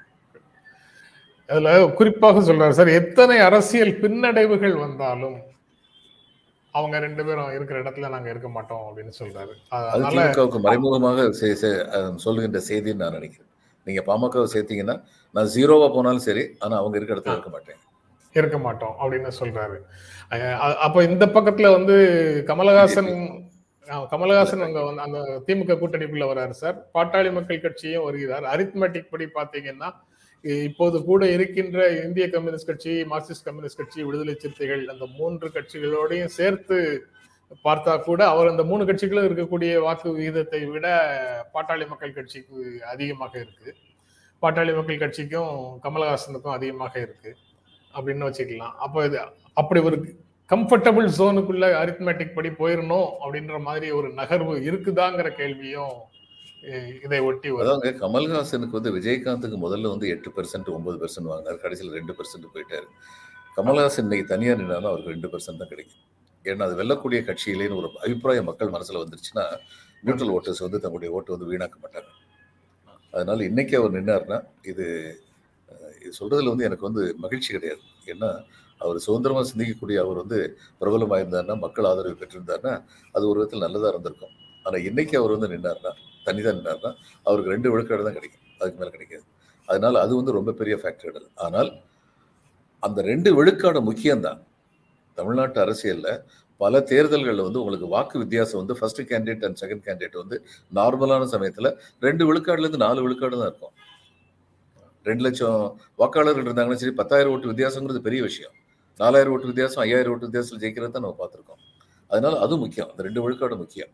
அதுல 1.48 1.72
குறிப்பாக 1.98 2.40
சொல்றாரு 2.48 2.74
சார் 2.78 2.90
எத்தனை 3.00 3.36
அரசியல் 3.48 3.92
பின்னடைவுகள் 4.02 4.76
வந்தாலும் 4.84 5.36
அவங்க 6.74 6.96
ரெண்டு 7.04 7.22
பேரும் 7.26 7.50
இருக்கிற 7.56 7.76
இடத்துல 7.82 8.08
நாங்க 8.14 8.28
இருக்க 8.32 8.48
மாட்டோம் 8.54 8.84
அப்படின்னு 8.86 9.12
சொல்றாரு. 9.18 9.52
அது 9.74 9.88
அதனால 9.94 10.60
மறைமுகமாக 10.66 11.26
சொல்லுகின்ற 12.24 12.60
செய்தின்னு 12.68 13.02
நான் 13.02 13.16
நினைக்கிறேன். 13.18 13.50
நீங்க 13.86 14.02
பாமகவை 14.08 14.46
சேர்த்தீங்கன்னா 14.54 14.96
நான் 15.34 15.50
ஜீரோவா 15.54 15.88
போனாலும் 15.96 16.26
சரி 16.28 16.44
ஆனா 16.64 16.74
அவங்க 16.80 16.96
இருக்கிற 16.98 17.16
இடத்துல 17.16 17.36
இருக்க 17.36 17.52
மாட்டேன். 17.56 17.80
இருக்க 18.40 18.58
மாட்டோம் 18.66 18.94
அப்படின்னு 19.00 19.30
சொல்றாரு. 19.40 19.76
அப்ப 20.86 21.04
இந்த 21.10 21.24
பக்கத்துல 21.36 21.70
வந்து 21.76 21.96
கமலஹாசன் 22.50 23.12
கமலஹாசன் 24.12 24.64
அங்க 24.66 24.80
வந்து 24.88 25.04
அந்த 25.06 25.20
திமுக 25.46 25.76
கூட்டணிக்குள்ள 25.80 26.26
வராரு 26.30 26.54
சார். 26.62 26.76
பாட்டாளி 26.96 27.30
மக்கள் 27.38 27.64
கட்சியும் 27.64 28.06
வருகிறார். 28.08 28.44
அரித்மெட்டிக் 28.54 29.10
படி 29.12 29.26
பாத்தீங்கன்னா 29.38 29.90
இப்போது 30.44 31.04
கூட 31.04 31.30
இருக்கின்ற 31.30 31.88
இந்திய 32.04 32.28
கம்யூனிஸ்ட் 32.28 32.66
கட்சி 32.66 32.94
மார்க்சிஸ்ட் 33.04 33.44
கம்யூனிஸ்ட் 33.44 33.76
கட்சி 33.76 34.02
விடுதலை 34.02 34.34
சிறுத்தைகள் 34.34 34.82
அந்த 34.88 35.06
மூன்று 35.18 35.48
கட்சிகளோடையும் 35.48 36.34
சேர்த்து 36.38 36.78
பார்த்தா 37.64 37.92
கூட 38.02 38.26
அவர் 38.26 38.50
அந்த 38.50 38.62
மூணு 38.64 38.84
கட்சிகளும் 38.84 39.26
இருக்கக்கூடிய 39.28 39.80
வாக்கு 39.82 40.12
விகிதத்தை 40.12 40.60
விட 40.64 40.86
பாட்டாளி 41.54 41.86
மக்கள் 41.88 42.12
கட்சிக்கு 42.12 42.80
அதிகமாக 42.92 43.38
இருக்கு. 43.38 43.74
பாட்டாளி 44.42 44.76
மக்கள் 44.76 44.98
கட்சிக்கும் 44.98 45.80
கமலஹாசனுக்கும் 45.84 46.56
அதிகமாக 46.56 46.94
இருக்கு. 47.00 47.36
அப்படின்னு 47.94 48.28
வச்சுக்கலாம். 48.28 48.74
அப்போ 48.78 49.04
இது 49.04 49.18
அப்படி 49.52 49.80
ஒரு 49.80 49.98
கம்ஃபர்டபுள் 50.50 51.06
ஜோனுக்குள்ள 51.18 51.66
அரித்மேட்டிக் 51.82 52.34
படி 52.34 52.48
போயிடணும் 52.48 53.08
அப்படின்ற 53.22 53.60
மாதிரி 53.60 53.90
ஒரு 53.90 54.08
நகர்வு 54.08 54.54
இருக்குதாங்கிற 54.68 55.28
கேள்வியும் 55.34 55.94
இதை 57.04 57.18
ஒட்டி 57.28 57.48
அதாங்க 57.62 57.90
கமல்ஹாசனுக்கு 58.02 58.76
வந்து 58.78 58.92
விஜயகாந்துக்கு 58.96 59.56
முதல்ல 59.64 59.90
வந்து 59.94 60.06
எட்டு 60.14 60.30
பெர்சென்ட் 60.36 60.68
ஒன்பது 60.76 60.96
பெர்சென்ட் 61.02 61.30
வாங்கினார். 61.30 61.58
கடைசியில் 61.64 61.96
ரெண்டு 61.98 62.12
பெர்சென்ட் 62.18 62.46
போயிட்டாரு. 62.54 62.86
கமல்ஹாசன் 63.56 64.06
இன்னைக்கு 64.06 64.26
தனியார் 64.32 64.60
நின்னாலும் 64.60 64.90
அவருக்கு 64.92 65.14
ரெண்டு 65.14 65.28
பெர்சென்ட் 65.32 65.60
தான் 65.62 65.72
கிடைக்கும். 65.72 66.02
ஏன்னா 66.44 66.64
அது 66.68 66.74
வெல்லக்கூடிய 66.80 67.20
கட்சியிலேன்னு 67.28 67.78
ஒரு 67.80 67.88
அபிப்பிராயம் 68.04 68.48
மக்கள் 68.50 68.72
மனசில் 68.76 69.00
வந்துருச்சுன்னா 69.02 69.44
நியூட்ரல் 70.06 70.32
ஓட்டர்ஸ் 70.36 70.64
வந்து 70.66 70.80
தங்களுடைய 70.84 71.10
ஓட்டு 71.16 71.34
வந்து 71.34 71.48
வீணாக்க 71.50 71.76
மாட்டாங்க. 71.84 72.10
அதனால 73.14 73.38
இன்னைக்கு 73.50 73.74
அவர் 73.80 73.96
நின்னார்னா 73.98 74.38
இது 74.72 74.86
இது 76.02 76.12
சொல்றதுல 76.20 76.52
வந்து 76.52 76.66
எனக்கு 76.68 76.88
வந்து 76.88 77.02
மகிழ்ச்சி 77.24 77.50
கிடையாது. 77.56 77.82
ஏன்னா 78.12 78.30
அவர் 78.80 78.98
சுதந்திரமாக 79.06 79.46
சிந்திக்கக்கூடிய 79.50 79.98
அவர் 80.04 80.18
வந்து 80.22 80.38
பிரபலமாக 80.80 81.22
இருந்தாருன்னா 81.22 81.56
மக்கள் 81.64 81.88
ஆதரவு 81.90 82.18
பெற்றிருந்தாருன்னா 82.22 82.74
அது 83.14 83.24
ஒரு 83.30 83.38
விதத்தில் 83.40 83.64
நல்லதாக 83.66 83.92
இருந்திருக்கும். 83.94 84.34
ஆனால் 84.66 84.84
இன்னைக்கு 84.88 85.14
அவர் 85.20 85.34
வந்து 85.36 85.50
நின்னார்னா 85.54 85.92
தனிதான் 86.26 86.56
நின்னார்னா 86.58 86.90
அவருக்கு 87.26 87.52
ரெண்டு 87.54 87.70
விழுக்காடு 87.72 88.04
தான் 88.06 88.16
கிடைக்கும். 88.18 88.44
அதுக்கு 88.60 88.78
மேலே 88.80 88.92
கிடைக்காது. 88.96 89.24
அதனால் 89.68 89.96
அது 90.04 90.12
வந்து 90.20 90.32
ரொம்ப 90.38 90.54
பெரிய 90.60 90.74
ஃபேக்டர் 90.82 91.20
ஆனால் 91.46 91.70
அந்த 92.86 93.02
ரெண்டு 93.10 93.30
விழுக்காடு 93.38 93.80
முக்கியம்தான். 93.90 94.40
தமிழ்நாட்டு 95.18 95.58
அரசியலில் 95.64 96.12
பல 96.62 96.80
தேர்தல்களில் 96.90 97.44
வந்து 97.46 97.60
உங்களுக்கு 97.62 97.86
வாக்கு 97.94 98.16
வித்தியாசம் 98.22 98.60
வந்து 98.60 98.74
first 98.78 99.00
candidate 99.10 99.44
and 99.46 99.58
second 99.62 99.84
candidate 99.86 100.20
வந்து 100.22 100.36
நார்மலான 100.78 101.26
சமயத்தில் 101.34 101.70
ரெண்டு 102.06 102.24
விழுக்காடுலேருந்து 102.28 102.80
நாலு 102.84 103.00
விழுக்காடு 103.04 103.36
தான் 103.40 103.50
இருக்கும். 103.50 103.74
ரெண்டு 105.08 105.22
லட்சம் 105.26 105.58
வாக்காளர்கள் 106.00 106.46
இருந்தாங்கன்னா 106.46 106.80
சரி 106.82 106.94
பத்தாயிரம் 107.00 107.32
ஓட்டு 107.34 107.50
வித்தியாசங்கிறது 107.52 108.00
பெரிய 108.08 108.20
விஷயம். 108.28 108.54
நாலாயிரம் 109.02 109.32
ஓட்டு 109.34 109.50
வித்தியாசம் 109.50 109.82
ஐயாயிரம் 109.84 110.12
ஓட்டு 110.14 110.28
வித்தியாசத்தில் 110.28 110.62
ஜெயிக்கிறது 110.64 110.94
தான் 110.96 111.04
நம்ம 111.06 111.18
பார்த்துருக்கோம். 111.22 111.60
அதனால 112.10 112.34
அது 112.44 112.54
முக்கியம். 112.64 112.90
அந்த 112.92 113.02
ரெண்டு 113.08 113.22
விழுக்காடு 113.24 113.56
முக்கியம். 113.62 113.92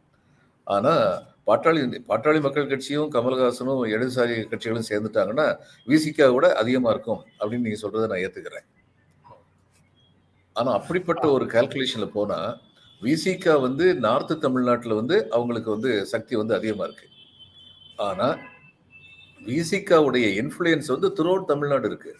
ஆனால் 0.66 1.04
பாட்டாளி 1.48 1.80
பாட்டாளி 2.10 2.40
மக்கள் 2.46 2.70
கட்சியும் 2.72 3.08
கமல்ஹாசனும் 3.14 3.84
இடதுசாரி 3.94 4.34
கட்சிகளும் 4.50 4.88
சேர்ந்துட்டாங்கன்னா 4.90 5.46
விசிகா 5.92 6.26
விட 6.34 6.48
அதிகமாக 6.62 6.94
இருக்கும் 6.94 7.22
அப்படின்னு 7.40 7.66
நீங்கள் 7.68 7.82
சொல்கிறத 7.84 8.10
நான் 8.12 8.24
ஏற்றுக்கிறேன் 8.26 8.66
ஆனால் 10.56 10.76
அப்படிப்பட்ட 10.80 11.24
ஒரு 11.36 11.44
கால்குலேஷனில் 11.54 12.14
போனால் 12.18 12.50
விசிகா 13.02 13.54
வந்து 13.66 13.84
நார்த்து 14.06 14.34
தமிழ்நாட்டில் 14.46 14.98
வந்து 15.00 15.16
அவங்களுக்கு 15.36 15.70
வந்து 15.76 15.92
சக்தி 16.12 16.34
வந்து 16.40 16.54
அதிகமாக 16.58 16.88
இருக்குது 16.88 17.16
ஆனால் 18.08 18.36
விசிகாவுடைய 19.48 20.26
இன்ஃப்ளூயன்ஸ் 20.40 20.90
வந்து 20.94 21.08
த்ரூஅவுட் 21.18 21.50
தமிழ்நாடு 21.50 21.86
இருக்கு. 21.90 22.12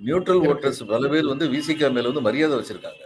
நியூட்ரல் 0.00 0.42
ஓட்டர்ஸ் 0.50 0.82
பல 0.90 1.08
பேர் 1.12 1.32
வந்து 1.32 1.46
விசிகா 1.54 1.88
மேலே 1.94 2.08
வந்து 2.10 2.26
மரியாதை 2.26 2.54
வச்சுருக்காங்க. 2.58 3.02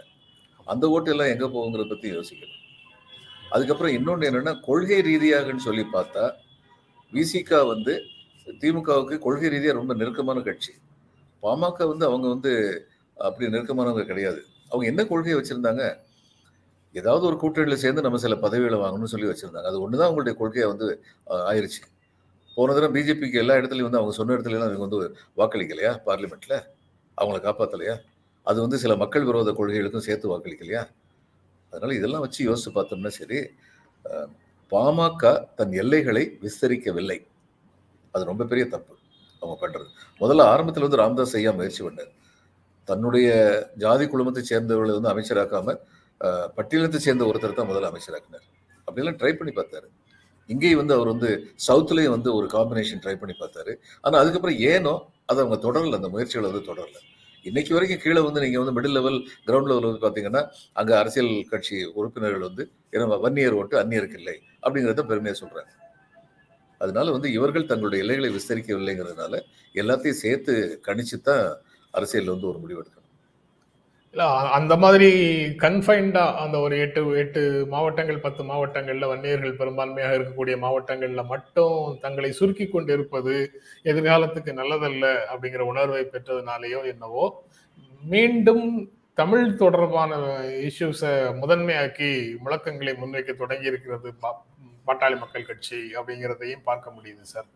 அந்த 0.71 0.85
ஓட்டு 0.95 1.11
எல்லாம் 1.13 1.31
எங்கே 1.33 1.47
போகுங்கிறத 1.55 1.87
பற்றி 1.93 2.07
யோசிக்கணும். 2.17 2.59
அதுக்கப்புறம் 3.53 3.93
இன்னொன்று 3.97 4.27
என்னன்னா 4.29 4.53
கொள்கை 4.67 4.99
ரீதியாகன்னு 5.09 5.65
சொல்லி 5.67 5.83
பார்த்தா 5.95 6.23
விசிகா 7.13 7.59
வந்து 7.73 7.93
திமுகவுக்கு 8.61 9.15
கொள்கை 9.25 9.49
ரீதியாக 9.55 9.77
ரொம்ப 9.79 9.93
நெருக்கமான 9.99 10.39
கட்சி. 10.47 10.71
பாமக 11.43 11.87
வந்து 11.91 12.05
அவங்க 12.09 12.27
வந்து 12.35 12.51
அப்படி 13.17 13.49
நெருக்கமானவங்க 13.55 14.05
கிடையாது. 14.11 14.39
அவங்க 14.71 14.85
என்ன 14.91 15.01
கொள்கையை 15.11 15.35
வச்சுருந்தாங்க? 15.39 15.83
ஏதாவது 16.95 17.23
ஒரு 17.29 17.37
கூட்டணியில் 17.41 17.81
சேர்ந்து 17.83 18.05
நம்ம 18.05 18.17
சில 18.25 18.35
பதவிகளை 18.45 18.77
வாங்கணும்னு 18.83 19.13
சொல்லி 19.13 19.29
வச்சுருந்தாங்க. 19.29 19.67
அது 19.71 19.77
ஒன்று 19.83 19.99
தான் 19.99 20.07
அவங்களுடைய 20.09 20.35
கொள்கையை 20.41 20.67
வந்து 20.73 20.87
ஆயிடுச்சு 21.51 21.81
போன 22.57 22.73
தடவை 22.75 22.89
பிஜேபிக்கு 22.95 23.41
எல்லா 23.43 23.53
இடத்துலையும் 23.59 23.87
வந்து 23.87 23.99
அவங்க 23.99 24.13
சொன்ன 24.17 24.33
இடத்துலலாம் 24.35 24.67
அவங்க 24.67 24.85
வந்து 24.87 24.99
வாக்களிக்கலையா? 25.39 25.91
பார்லிமெண்ட்டில் 26.07 26.57
அவங்கள 27.17 27.39
காப்பாற்றலையா 27.47 27.95
அது 28.47 28.57
வந்து 28.65 28.77
சில 28.83 28.93
மக்கள் 29.03 29.27
விரோத 29.29 29.51
கொள்கைகளுக்கும் 29.59 30.05
சேர்த்து 30.07 30.31
வாக்களிக்கலையா? 30.33 30.81
அதனால 31.73 31.93
இதெல்லாம் 31.99 32.23
வச்சு 32.25 32.41
யோசிச்சு 32.49 32.71
பார்த்தோம்னா 32.77 33.11
சரி 33.19 33.39
பாமக 34.71 35.23
தன் 35.59 35.73
எல்லைகளை 35.81 36.23
விஸ்தரிக்கவில்லை. 36.43 37.17
அது 38.13 38.23
ரொம்ப 38.31 38.43
பெரிய 38.51 38.65
தப்பு 38.73 38.93
அவங்க 39.41 39.55
பண்றது. 39.63 39.87
முதல்ல 40.21 40.43
ஆரம்பத்தில் 40.53 40.85
வந்து 40.87 40.99
ராம்தாஸ் 41.01 41.35
ஐயா 41.39 41.51
முயற்சி 41.59 41.81
பண்ணார். 41.85 42.11
தன்னுடைய 42.87 43.27
ஜாதி 43.83 44.05
குழுமத்தை 44.11 44.41
சேர்ந்தவர்களை 44.51 44.93
வந்து 44.97 45.11
அமைச்சராக்காம 45.13 45.75
பட்டியலத்தை 46.57 46.99
சேர்ந்த 47.05 47.23
ஒருத்தர் 47.29 47.59
தான் 47.59 47.69
முதல்ல 47.71 47.91
அமைச்சராக்கினார். 47.91 48.45
அப்படிலாம் 48.87 49.19
ட்ரை 49.21 49.31
பண்ணி 49.39 49.53
பார்த்தாரு. 49.59 49.87
இங்கேயும் 50.49 50.81
வந்து 50.81 50.95
அவர் 50.97 51.11
வந்து 51.13 51.29
சவுத்துலேயும் 51.67 52.15
வந்து 52.15 52.29
ஒரு 52.37 52.47
காம்பினேஷன் 52.55 53.01
ட்ரை 53.03 53.15
பண்ணி 53.21 53.35
பார்த்தாரு. 53.41 53.73
ஆனால் 54.03 54.21
அதுக்கப்புறம் 54.21 54.59
ஏனோ 54.71 54.93
அதை 55.31 55.39
அவங்க 55.43 55.57
தொடரல. 55.67 55.99
அந்த 55.99 56.09
முயற்சிகளை 56.15 56.47
வந்து 56.51 56.67
தொடரல. 56.71 56.97
இன்னைக்கு 57.45 57.71
வரைக்கும் 57.75 58.01
கீழே 58.03 58.21
வந்து 58.25 58.41
நீங்கள் 58.43 58.61
வந்து 58.61 58.73
மிடில் 58.75 58.95
லெவல் 58.97 59.17
கிரவுண்ட் 59.47 59.69
லெவல் 59.71 59.87
வந்து 59.87 60.01
பார்த்தீங்கன்னா 60.03 60.41
அங்கே 60.73 60.93
அரசியல் 60.93 61.31
கட்சி 61.51 61.77
உறுப்பினர்கள் 61.99 62.45
வந்து 62.47 62.63
ஏன்னா 62.93 63.17
வன்னியர் 63.25 63.57
ஓட்டு 63.59 63.75
அந்நியருக்கு 63.81 64.19
இல்லை 64.21 64.35
அப்படிங்கிறத 64.63 65.03
பெருமையாக 65.11 65.37
சொல்கிறாங்க 65.41 65.71
அதனால 66.81 67.11
வந்து 67.11 67.29
இவர்கள் 67.31 67.69
தங்களுடைய 67.71 68.03
எல்லைகளை 68.03 68.29
விஸ்தரிக்கவில்லைங்கிறதுனால 68.37 69.35
எல்லாத்தையும் 69.75 70.21
சேர்த்து 70.23 70.53
கணிச்சு 70.87 71.17
தான் 71.21 71.45
அரசியல் 71.93 72.33
வந்து 72.33 72.49
ஒரு 72.51 72.59
முடிவு 72.63 72.79
எடுக்கணும். 72.81 73.02
இல்ல 74.13 74.23
அந்த 74.49 74.73
மாதிரி 74.75 75.07
கன்ஃபைன்டா 75.61 76.23
அந்த 76.35 76.59
ஒரு 76.59 76.75
எட்டு 76.79 77.01
எட்டு 77.17 77.41
மாவட்டங்கள் 77.65 78.19
பத்து 78.19 78.43
மாவட்டங்கள்ல 78.43 79.07
வன்னியர்கள் 79.07 79.55
பெரும்பான்மையாக 79.55 80.17
இருக்கக்கூடிய 80.17 80.55
மாவட்டங்கள்ல 80.57 81.21
மட்டும் 81.25 81.77
தங்களை 82.01 82.31
சுருக்கி 82.31 82.65
கொண்டு 82.67 82.93
இருப்பது 82.93 83.33
எதிர்காலத்துக்கு 83.83 84.53
நல்லதல்ல 84.53 85.07
அப்படிங்கிற 85.31 85.65
உணர்வை 85.65 86.03
பெற்றதுனாலேயோ 86.05 86.81
என்னவோ 86.85 87.25
மீண்டும் 88.03 88.65
தமிழ் 89.17 89.57
தொடர்பான 89.57 90.13
இஷ்யூஸை 90.69 91.11
முதன்மையாக்கி 91.41 92.11
முழக்கங்களை 92.45 92.93
முன்வைக்க 92.93 93.33
தொடங்கி 93.33 93.65
இருக்கிறது 93.65 94.11
பாட்டாளி 94.87 95.17
மக்கள் 95.19 95.45
கட்சி 95.45 95.81
அப்படிங்கிறதையும் 95.97 96.63
பார்க்க 96.63 96.95
முடியுது 96.95 97.25
சார். 97.25 97.49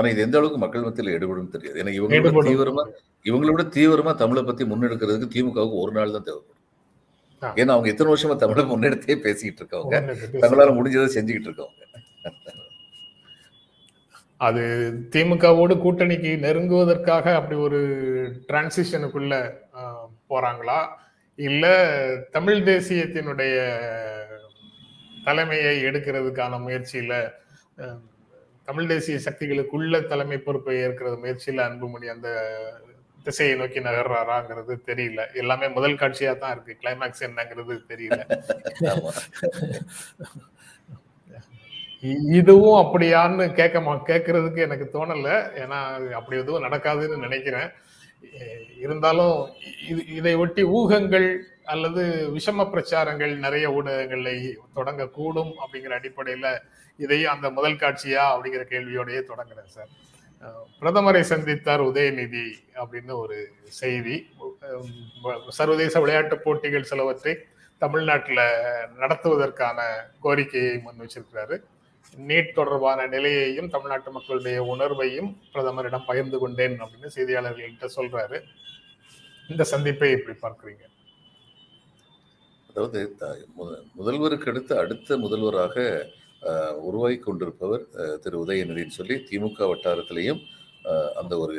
ஆனா 0.00 0.10
இது 0.12 0.24
எந்த 0.26 0.38
அளவுக்கு 0.38 0.62
மக்கள் 0.64 0.86
மத்தியில் 0.86 1.16
எடுபடும் 1.16 1.52
தெரியாது. 1.56 1.80
ஏன்னா 1.82 1.92
இவங்களோட 1.98 2.46
தீவிரமா 2.50 2.84
இவங்களை 3.30 3.52
விட 3.54 3.66
தீவிரமா 3.78 4.14
தமிழை 4.22 4.42
பத்தி 4.48 4.64
முன்னெடுக்கிறதுக்கு 4.70 5.34
திமுகவுக்கு 5.34 5.82
ஒரு 5.84 5.92
நாள் 5.98 6.16
தான் 6.16 6.26
தேவைப்படும். 6.28 6.56
ஏன்னா 7.60 7.74
அவங்க 7.74 7.88
எத்தனை 7.92 8.10
வருஷமா 8.12 8.36
தமிழை 8.42 8.64
முன்னெடுத்தே 8.70 9.16
பேசிக்கிட்டு 9.26 9.60
இருக்கவங்க. 9.62 9.98
தங்களால 10.42 10.72
முடிஞ்சதை 10.78 11.08
செஞ்சுக்கிட்டு 11.16 11.50
இருக்கவங்க. 11.50 11.76
அது 14.48 14.62
திமுகவோடு 15.14 15.74
கூட்டணிக்கு 15.84 16.30
நெருங்குவதற்காக 16.44 17.34
அப்படி 17.38 17.56
ஒரு 17.66 17.80
டிரான்சிஷனுக்குள்ள 18.48 19.34
போறாங்களா? 20.30 20.78
இல்ல 21.38 21.66
தமிழ் 22.36 22.62
தேசியத்தினுடைய 22.68 23.56
தலைமையை 25.26 25.74
எடுக்கிறதுக்கான 25.88 26.60
முயற்சியில 26.66 27.12
தமிழ் 28.70 28.90
தேசிய 28.90 29.18
சக்திகளுக்குள்ள 29.24 30.06
தலைமை 30.10 30.36
பொறுப்பை 30.38 30.74
ஏற்கிறது 30.82 31.16
முயற்சியில 31.22 31.62
அன்புமணி 31.68 32.06
அந்த 32.14 32.28
திசையை 33.24 33.54
நோக்கி 33.56 33.80
நகர்றாராங்கிறது 33.80 34.74
தெரியல. 34.90 35.22
எல்லாமே 35.40 35.68
முதல் 35.68 35.96
காட்சியா 36.02 36.32
தான் 36.38 36.52
இருக்கு. 36.54 36.76
கிளைமேக்ஸ் 36.82 37.24
என்னங்கிறது 37.26 37.74
தெரியல. 37.92 38.20
இதுவும் 42.38 42.78
அப்படியான்னு 42.82 43.44
கேட்க 43.58 43.80
கேட்கறதுக்கு 44.10 44.60
எனக்கு 44.66 44.86
தோணல. 44.94 45.28
ஏன்னா 45.62 45.80
அப்படி 46.18 46.40
எதுவும் 46.40 46.64
நடக்காதுன்னு 46.66 47.24
நினைக்கிறேன். 47.26 47.68
இருந்தாலும் 48.84 49.36
இது 49.88 50.00
இதை 50.18 50.34
ஒட்டி 50.34 50.62
ஊகங்கள் 50.78 51.28
அல்லது 51.72 52.02
விஷம 52.36 52.66
பிரச்சாரங்கள் 52.72 53.32
நிறைய 53.44 53.66
ஊடகங்களை 53.70 54.36
தொடங்கக்கூடும் 54.76 55.52
அப்படிங்கிற 55.62 55.92
அடிப்படையில 55.98 56.46
இதையும் 56.96 57.32
அந்த 57.32 57.50
முதல் 57.50 57.80
காட்சியா 57.82 58.22
அப்படிங்கிற 58.32 58.62
கேள்வியோடய 58.72 59.20
தொடங்குறேன் 59.30 59.74
சார். 59.76 59.90
பிரதமரை 60.80 61.22
சந்தித்தார் 61.30 61.82
உதயநிதி 61.88 62.44
அப்படின்னு 62.82 63.14
ஒரு 63.22 63.38
செய்தி. 63.80 64.16
சர்வதேச 65.48 66.00
விளையாட்டு 66.00 66.38
போட்டிகள் 66.38 66.88
சிலவற்றை 66.90 67.34
தமிழ்நாட்டில் 67.78 68.44
நடத்துவதற்கான 69.00 69.80
கோரிக்கையை 70.20 70.78
முன் 70.78 71.00
வச்சிருக்கிறாரு. 71.00 71.56
நீட் 72.28 72.56
தொடர்பான 72.58 73.00
நிலையையும் 73.06 73.72
தமிழ்நாட்டு 73.74 74.10
மக்களுடைய 74.10 74.58
உணர்வையும் 74.74 75.30
பிரதமரிடம் 75.52 76.06
பகிர்ந்து 76.06 76.38
கொண்டேன் 76.38 76.76
அப்படின்னு 76.82 77.10
செய்தியாளர்கள்ட்ட 77.16 77.88
சொல்றாரு. 77.96 78.40
இந்த 79.48 79.64
சந்திப்பை 79.64 80.10
எப்படி 80.10 80.36
பார்க்குறீங்க? 80.42 80.84
அதாவது 82.70 83.00
முதல்வருக்கு 84.00 84.50
அடுத்து 84.52 84.74
அடுத்த 84.82 85.18
முதல்வராக 85.24 85.76
உருவாகி 86.88 87.18
கொண்டிருப்பவர் 87.24 87.82
திரு 88.24 88.36
உதயநிதினு 88.44 88.98
சொல்லி 88.98 89.16
திமுக 89.30 89.66
வட்டாரத்திலையும் 89.70 90.40
அந்த 91.20 91.32
ஒரு 91.44 91.56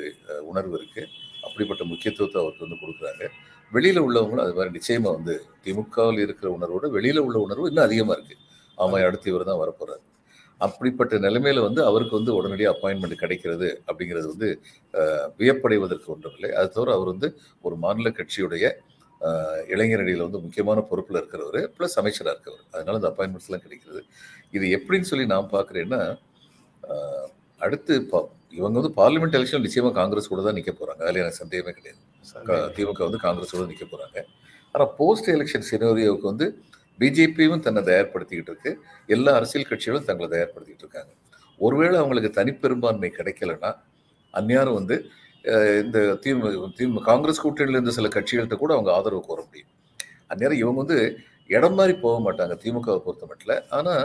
உணர்வு 0.52 0.76
இருக்கு. 0.80 1.04
அப்படிப்பட்ட 1.48 1.84
முக்கியத்துவத்தை 1.92 2.38
அவருக்கு 2.42 2.66
வந்து 2.66 2.82
கொடுக்குறாங்க. 2.84 3.24
வெளியில 3.72 4.00
உள்ளவங்களும் 4.08 4.46
அது 4.46 4.56
மாதிரி 4.58 4.72
நிச்சயமா 4.78 5.10
வந்து 5.18 5.36
திமுகவில் 5.66 6.24
இருக்கிற 6.26 6.48
உணர்வோட 6.58 6.88
வெளியில 6.98 7.24
உள்ள 7.28 7.38
உணர்வு 7.48 7.70
இன்னும் 7.72 7.88
அதிகமா 7.88 8.16
இருக்கு. 8.18 8.36
ஆமாம் 8.78 9.06
அடுத்து 9.10 9.32
இவர் 9.34 9.50
தான் 9.52 9.62
வரப்போறாரு. 9.64 10.04
அப்படிப்பட்ட 10.62 11.16
நிலைமையில 11.26 11.62
வந்து 11.68 11.82
அவருக்கு 11.90 12.18
வந்து 12.20 12.34
உடனடியாக 12.40 12.74
அப்பாயின்மெண்ட் 12.76 13.22
கிடைக்கிறது 13.22 13.70
அப்படிங்கிறது 13.90 14.28
வந்து 14.34 14.50
வியப்படைவதற்கு 15.40 16.08
ஒன்றுமில்லை 16.16 16.50
அது 16.60 16.70
தவிர 16.76 16.94
அவர் 16.98 17.12
வந்து 17.14 17.30
ஒரு 17.68 17.76
மாநில 17.86 18.12
கட்சியுடைய 18.20 18.66
இளைஞரடியில் 19.74 20.26
வந்து 20.26 20.40
முக்கியமான 20.46 20.80
பொறுப்பில் 20.90 21.20
இருக்கிறவர் 21.22 21.60
ப்ளஸ் 21.78 21.96
அமைச்சராக 22.02 22.34
இருக்கிறவர். 22.34 22.66
அதனால 22.76 23.00
அந்த 23.00 23.10
அப்பாயின்மெண்ட்ஸ்லாம் 23.12 23.64
கிடைக்கிறது 23.66 24.02
இது 24.58 24.66
எப்படின்னு 24.78 25.10
சொல்லி 25.12 25.26
நான் 25.34 25.52
பார்க்குறேன்னா 25.56 26.02
அடுத்து 27.66 27.94
இவங்க 28.60 28.76
வந்து 28.80 28.94
பார்லிமெண்ட் 29.02 29.36
எலெக்ஷன் 29.38 29.66
நிச்சயமாக 29.66 29.94
காங்கிரஸ் 30.00 30.30
கூட 30.32 30.42
தான் 30.48 30.58
நிற்க 30.60 30.72
போகிறாங்க 30.80 31.02
அதில் 31.08 31.22
எனக்கு 31.24 31.42
சந்தேகமே 31.44 31.74
கிடையாது. 31.78 32.00
திமுக 32.78 33.04
வந்து 33.08 33.22
காங்கிரஸ் 33.26 33.54
கூட 33.56 33.66
நிற்க 33.72 33.86
போகிறாங்க 33.92 34.18
ஆனால் 34.76 34.92
போஸ்ட் 35.00 35.30
எலெக்ஷன் 35.36 35.68
சினோரியோவுக்கு 35.70 36.28
வந்து 36.32 36.48
பிஜேபியும் 37.00 37.64
தன்னை 37.66 37.82
தயார்படுத்திக்கிட்டு 37.90 38.52
இருக்கு. 38.54 38.72
எல்லா 39.16 39.32
அரசியல் 39.40 39.70
கட்சிகளும் 39.70 40.08
தங்களை 40.10 40.28
தயார்படுத்திக்கிட்டு 40.34 40.86
இருக்காங்க. 40.86 41.12
ஒருவேளை 41.60 41.96
அவங்களுக்கு 42.02 42.32
தனிப்பெரும்பான்மை 42.40 43.10
கிடைக்கலன்னா 43.20 43.72
அந்நேரம் 44.40 44.78
வந்து 44.80 44.96
இந்த 45.84 46.00
திமுக 46.24 46.50
திமுக 46.80 47.04
காங்கிரஸ் 47.12 47.44
கூட்டணியில் 47.44 47.78
இருந்த 47.78 47.94
சில 47.98 48.10
கட்சிகள்கிட்ட 48.16 48.58
கூட 48.64 48.72
அவங்க 48.78 48.92
ஆதரவு 48.98 49.22
கோர 49.28 49.40
முடியும். 49.48 49.72
அந்நேரம் 50.32 50.62
இவங்க 50.64 50.80
வந்து 50.84 51.00
இடம் 51.58 51.78
மாதிரி 51.78 51.94
போக 52.04 52.18
மாட்டாங்க 52.26 52.56
திமுகவை 52.64 53.00
பொறுத்த 53.06 53.26
மட்டும் 53.32 53.72
ஆனால் 53.78 54.04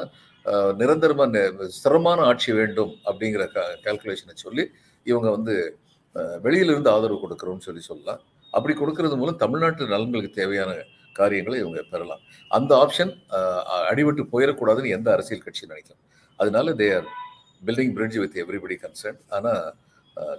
நிரந்தரமாக 0.80 1.42
சிரமமான 1.80 2.24
ஆட்சி 2.30 2.50
வேண்டும் 2.60 2.92
அப்படிங்கிற 3.08 3.44
கால்குலேஷனை 3.84 4.34
சொல்லி 4.44 4.64
இவங்க 5.06 5.28
வந்து 5.36 5.54
வெளியிலிருந்து 6.44 6.90
ஆதரவு 6.96 7.18
கொடுக்குறோம்னு 7.22 7.66
சொல்லி 7.68 7.82
சொல்லலாம். 7.90 8.20
அப்படி 8.56 8.74
கொடுக்கறது 8.80 9.16
மூலம் 9.20 9.40
தமிழ்நாட்டு 9.44 9.90
நலன்களுக்கு 9.94 10.38
தேவையான 10.40 10.72
காரியங்களை 11.18 11.56
இவங்க 11.62 11.80
பெறலாம். 11.92 12.22
அந்த 12.56 12.72
ஆப்ஷன் 12.84 13.12
அடிபட்டு 13.90 14.24
போயிடக்கூடாதுன்னு 14.34 14.94
எந்த 14.96 15.08
அரசியல் 15.16 15.44
கட்சி 15.46 15.70
நினைக்கும் 15.70 16.00
அதனால 16.38 16.72
they 16.80 16.88
are 16.98 17.08
building 17.66 17.92
bridge 17.96 18.18
with 18.22 18.38
everybody 18.44 18.76
concern 18.84 19.18
ஆனால் 19.36 19.62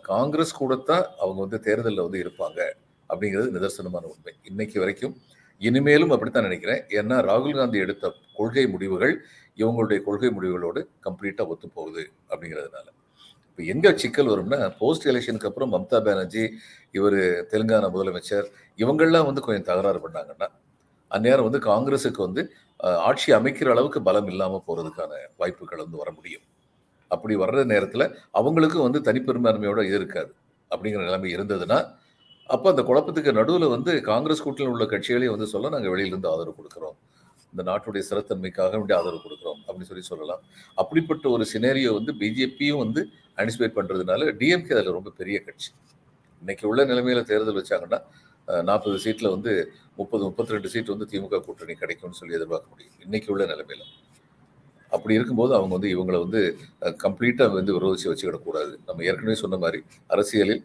காங்கிரஸ் 0.10 0.58
கூடத்தான் 0.60 1.06
அவங்க 1.24 1.40
வந்து 1.46 1.60
தேர்தலில் 1.68 2.06
வந்து 2.06 2.20
இருப்பாங்க 2.24 2.60
அப்படிங்கிறது 3.10 3.50
நிதர்சனமான 3.56 4.06
உண்மை. 4.14 4.34
இன்னைக்கு 4.50 4.78
வரைக்கும் 4.84 5.16
இனிமேலும் 5.62 6.14
அப்படித்தான் 6.16 6.48
நினைக்கிறேன். 6.50 6.82
ஏன்னா 7.00 7.18
ராகுல் 7.30 7.58
காந்தி 7.60 7.78
எடுத்த 7.86 8.12
கொள்கை 8.40 8.66
முடிவுகள் 8.74 9.14
இவங்களுடைய 9.62 10.00
கொள்கை 10.08 10.30
முடிவுகளோடு 10.38 10.82
கம்ப்ளீட்டாக 11.06 11.54
ஒத்து 11.54 11.68
போகுது 11.78 12.04
அப்படிங்கிறதுனால. 12.32 12.88
இப்போ 13.50 13.62
எங்கே 13.74 13.92
சிக்கல் 14.02 14.32
வரும்னா 14.34 14.60
போஸ்ட் 14.82 15.08
எலெக்ஷனுக்கு 15.12 15.50
அப்புறம் 15.50 15.72
மம்தா 15.76 16.00
பானர்ஜி 16.08 16.44
இவர் 16.98 17.20
தெலுங்கானா 17.54 17.88
முதலமைச்சர் 17.96 18.48
இவங்கள்லாம் 18.84 19.28
வந்து 19.30 19.44
கொஞ்சம் 19.46 19.68
தகராறு 19.70 20.02
பண்ணாங்கன்னா 20.06 20.50
அந்நேரம் 21.12 21.48
வந்து 21.48 21.62
காங்கிரஸுக்கு 21.72 22.22
வந்து 22.28 22.42
ஆட்சி 23.10 23.30
அமைக்கிற 23.38 23.70
அளவுக்கு 23.76 24.00
பலம் 24.08 24.30
இல்லாமல் 24.34 24.66
போகிறதுக்கான 24.68 25.12
வாய்ப்புகள் 25.42 25.84
வந்து 25.86 26.02
வர 26.02 26.10
முடியும். 26.18 26.46
அப்படி 27.14 27.34
வர்ற 27.44 27.64
நேரத்தில் 27.74 28.06
அவங்களுக்கும் 28.40 28.86
வந்து 28.88 29.00
தனிப்பெரும்பான்மையோட 29.08 29.82
இது 29.90 29.98
இருக்காது. 30.02 30.32
அப்படிங்கிற 30.72 31.04
நிலைமை 31.10 31.30
இருந்ததுன்னா 31.38 31.80
அப்போ 32.54 32.68
அந்த 32.74 32.82
குழப்பத்துக்கு 32.90 33.32
நடுவில் 33.38 33.66
வந்து 33.76 33.92
காங்கிரஸ் 34.10 34.44
கூட்டணியில் 34.46 34.74
உள்ள 34.74 34.86
கட்சிகளையும் 34.92 35.34
வந்து 35.36 35.48
சொல்ல 35.54 35.72
நாங்கள் 35.76 35.94
வெளியிலிருந்து 35.94 36.30
ஆதரவு 36.34 36.54
கொடுக்குறோம். 36.60 36.98
இந்த 37.54 37.62
நாட்டுடைய 37.70 38.04
சிறத்தன்மைக்காக 38.10 38.74
வேண்டிய 38.80 38.96
ஆதரவு 39.00 39.20
கொடுக்குறோம் 39.26 39.60
அப்படின்னு 39.66 39.90
சொல்லி 39.90 40.06
சொல்லலாம். 40.12 40.42
அப்படிப்பட்ட 40.82 41.26
ஒரு 41.36 41.44
சினேரியோ 41.54 41.92
வந்து 41.98 42.14
பிஜேபியும் 42.22 42.82
வந்து 42.84 43.02
அனிசிபேட் 43.42 43.78
பண்ணுறதுனால 43.78 44.30
டிஎம்கே 44.42 44.76
அதில் 44.78 44.98
ரொம்ப 44.98 45.12
பெரிய 45.20 45.40
கட்சி. 45.48 45.70
இன்னைக்கு 46.42 46.66
உள்ள 46.72 46.82
நிலைமையில 46.92 47.22
தேர்தல் 47.32 47.60
வச்சாங்கன்னா 47.60 48.00
நாற்பது 48.68 48.98
சீட்டில் 49.06 49.34
வந்து 49.36 49.52
முப்பது 50.00 50.24
முப்பத்தி 50.28 50.54
ரெண்டு 50.56 50.70
சீட் 50.74 50.94
வந்து 50.94 51.08
திமுக 51.12 51.40
கூட்டணி 51.48 51.74
கிடைக்கும்னு 51.82 52.20
சொல்லி 52.20 52.38
எதிர்பார்க்க 52.38 52.74
முடியும். 52.74 52.96
இன்னைக்கு 53.06 53.32
உள்ள 53.34 53.46
நிலைமையில. 53.54 53.84
அப்படி 54.92 55.14
இருக்கும்போது 55.14 55.54
அவங்க 55.56 55.74
வந்து 55.76 55.90
இவங்களை 55.96 56.20
வந்து 56.26 56.42
கம்ப்ளீட்டாக 57.04 57.58
வந்து 57.60 57.76
விரோதிச்சு 57.78 58.10
வச்சுக்கிடக்கூடாது 58.10 58.74
நம்ம 58.88 59.04
ஏற்கனவே 59.04 59.36
சொன்ன 59.36 59.58
மாதிரி 59.58 59.80
அரசியலில் 60.10 60.64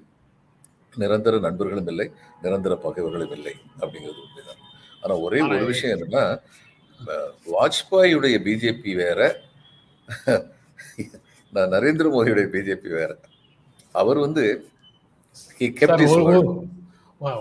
நிரந்தர 0.92 1.38
நண்பர்களும் 1.38 1.90
இல்லை 1.92 2.06
நிரந்தர 2.42 2.74
பகைவர்களும் 2.76 3.34
இல்லை 3.36 3.54
அப்படிங்கிறது 3.80 4.20
உண்மைதான். 4.24 4.60
ஆனால் 5.02 5.20
ஒரே 5.20 5.40
ஒரு 5.48 5.64
விஷயம் 5.64 5.94
என்னன்னா 5.96 6.24
வாஜ்பாயுடைய 7.52 8.36
பிஜேபி 8.46 8.92
வேற 8.96 9.20
நான் 11.52 11.72
நரேந்திர 11.74 12.06
மோடியுடைய 12.08 12.46
பிஜேபி 12.52 12.90
வேற. 12.92 13.10
அவர் 13.94 14.18
வந்து 14.18 14.44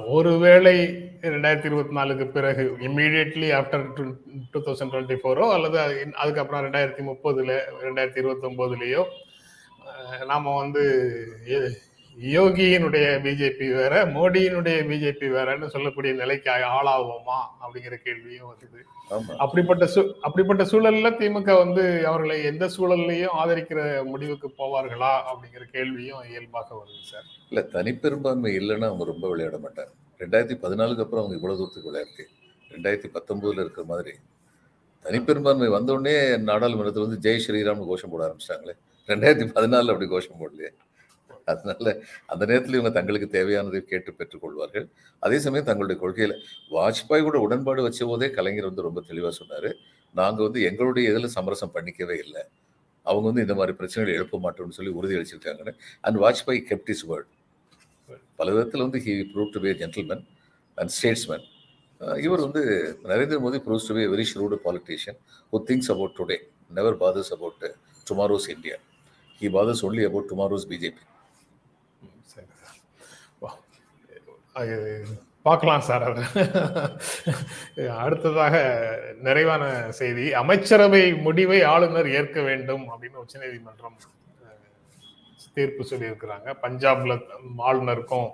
ஒருவேளை 0.07 0.73
ரெண்டாயிரத்தி 1.25 1.65
இருபத்தி 1.65 1.93
நாலுக்கு 1.95 2.25
பிறகு 2.27 2.63
immediately 2.81 3.47
after 3.51 3.85
two 4.51 4.59
thousand 4.59 4.91
twenty 4.93 5.17
four 5.19 5.45
அல்லது 5.51 5.77
அதுக்கப்புறம் 6.17 6.63
ரெண்டாயிரத்தி 6.63 7.03
முப்பதுல 7.03 7.53
ரெண்டாயிரத்தி 7.83 8.21
இருபத்தி 8.21 8.47
ஒன்பதுலேயோ 8.47 9.03
நாம் 10.27 10.49
வந்து 10.53 10.83
யோகியினுடைய 12.19 13.05
பிஜேபி 13.23 13.73
வேற 13.75 14.05
மோடியினுடைய 14.05 14.79
பிஜேபி 14.89 15.27
வேறன்னு 15.35 15.67
சொல்லக்கூடிய 15.67 16.13
நிலைக்கு 16.13 16.51
ஆளாகுவோமா 16.51 17.39
அப்படிங்கிற 17.61 17.95
கேள்வியும் 17.95 18.53
வருது. 18.53 18.79
அப்படிப்பட்ட 19.37 19.87
சூ 19.87 20.13
அப்படிப்பட்ட 20.21 20.63
சூழல்ல 20.63 21.09
திமுக 21.19 21.57
வந்து 21.57 22.07
அவர்களை 22.07 22.43
எந்த 22.43 22.69
சூழல்லையும் 22.77 23.35
ஆதரிக்கிற 23.43 24.05
முடிவுக்கு 24.05 24.47
போவார்களா 24.57 25.21
அப்படிங்கிற 25.31 25.63
கேள்வியும் 25.71 26.29
இயல்பாக 26.29 26.75
வருது 26.75 27.03
சார். 27.03 27.23
இல்ல 27.49 27.67
தனிப்பெரும்பான்மை 27.73 28.51
இல்லைன்னா 28.59 28.85
அவங்க 28.85 29.03
ரொம்ப 29.03 29.29
விளையாட 29.29 29.57
மாட்டாங்க. 29.57 30.21
ரெண்டாயிரத்தி 30.21 30.55
பதினாலுக்கு 30.63 31.05
அப்புறம் 31.05 31.25
அவங்க 31.25 31.35
இவ்வளவு 31.35 31.59
தூரத்துக்கு 31.59 31.91
விளையாட்டு 31.91 32.29
ரெண்டாயிரத்தி 32.69 33.17
பத்தொன்பதுல 33.17 33.59
இருக்கிற 33.59 33.85
மாதிரி. 33.87 34.11
தனிப்பெரும்பான்மை 35.03 35.67
வந்தோடனே 35.77 36.37
நாடாளுமன்றத்தில் 36.37 37.07
வந்து 37.07 37.29
ஜெய் 37.29 37.49
ஸ்ரீராம்னு 37.49 37.85
கோஷம் 37.85 38.09
போட 38.09 38.23
ஆரம்பிச்சிட்டாங்களே. 38.27 38.73
ரெண்டாயிரத்தி 39.07 39.47
பதினாலுல 39.55 39.91
அப்படி 39.93 40.07
கோஷம் 40.07 40.39
போடலையே. 40.39 40.69
அதனால 41.51 41.93
அந்த 42.31 42.43
நேரத்தில் 42.49 42.77
இவங்க 42.77 42.91
தங்களுக்கு 42.97 43.27
தேவையானதை 43.37 43.81
கேட்டு 43.91 44.11
பெற்றுக்கொள்வார்கள் 44.19 44.85
அதே 45.23 45.37
சமயம் 45.45 45.67
தங்களுடைய 45.69 45.97
கொள்கையில 46.03 46.35
வாஜ்பாய் 46.77 47.25
கூட 47.27 47.39
உடன்பாடு 47.45 47.81
வச்ச 47.87 48.05
போதே 48.11 48.29
கலைஞர் 48.37 48.69
வந்து 48.69 48.87
ரொம்ப 48.87 49.01
தெளிவாக 49.11 49.33
சொன்னாரு. 49.41 49.71
நாங்க 50.15 50.39
வந்து 50.47 50.61
எங்களுடைய 50.69 51.11
இதில் 51.11 51.35
சமரசம் 51.37 51.73
பண்ணிக்கவே 51.75 52.17
இல்லை. 52.25 52.43
அவங்க 53.05 53.25
வந்து 53.29 53.43
இந்த 53.45 53.55
மாதிரி 53.59 53.73
பிரச்சனைகளை 53.79 54.13
எழுப்ப 54.19 54.39
மாட்டோம்னு 54.45 54.77
சொல்லி 54.79 54.91
உறுதி 54.99 55.15
அளிச்சிருக்காங்கன்னு. 55.19 55.73
And 56.05 56.17
Vajpayee 56.23 56.61
kept 56.71 56.91
his 56.95 57.05
word 57.11 57.29
பல 58.39 58.47
விதத்தில் 58.55 58.85
வந்து 58.85 58.99
he 59.05 59.13
prove 59.33 59.49
to 59.55 59.59
be 59.65 59.71
gentleman 59.81 60.23
and 60.77 60.91
statesman 60.97 61.45
இவர் 62.25 62.43
வந்து 62.45 62.61
Narendra 63.11 63.37
Modi 63.43 63.59
proves 63.65 63.87
to 63.89 63.95
be 63.97 64.03
very 64.13 64.25
shrewd 64.31 64.57
politician 64.65 65.19
who 65.53 65.59
thinks 65.69 65.89
about 65.93 66.15
today 66.19 66.37
never 66.77 66.97
bothers 67.03 67.31
about 67.35 67.65
tomorrow's 68.07 68.47
India 68.55 68.77
he 69.41 69.49
bothers 69.57 69.83
only 69.87 70.03
about 70.09 70.29
tomorrow's 70.31 70.67
BJP 70.71 71.03
சரி. 72.33 72.47
Sir 73.41 73.59
பார்க்கலாம் 75.47 75.85
sir. 75.87 76.03
அவர் 76.03 76.25
அடுத்ததாக 78.05 78.55
நிறைவான 79.27 79.63
செய்தி. 79.99 80.25
அமைச்சரவை 80.41 81.03
முடிவை 81.27 81.59
ஆளுநர் 81.73 82.09
ஏற்க 82.17 82.41
வேண்டும் 82.41 82.83
அப்படின்னு 82.89 83.21
உச்சநீதிமன்றம் 83.23 83.97
தீர்ப்பு 85.53 85.83
சொல்லியிருக்கிறாங்க. 85.89 86.49
பஞ்சாப்ல 86.63 87.13
ஆளுநருக்கும் 87.69 88.27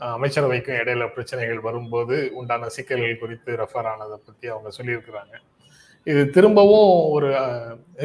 அமைச்சரவைக்கும் 0.00 0.78
இடையில 0.82 1.08
பிரச்சனைகள் 1.08 1.60
வரும்போது 1.60 2.16
உண்டான 2.34 2.68
சிக்கல்கள் 2.68 3.18
குறித்து 3.18 3.56
ரெஃபர் 3.56 3.90
ஆனதை 3.92 4.18
பத்தி 4.26 4.46
அவங்க 4.48 4.70
சொல்லியிருக்கிறாங்க. 4.78 5.34
இது 6.04 6.22
திரும்பவும் 6.30 7.10
ஒரு 7.10 7.28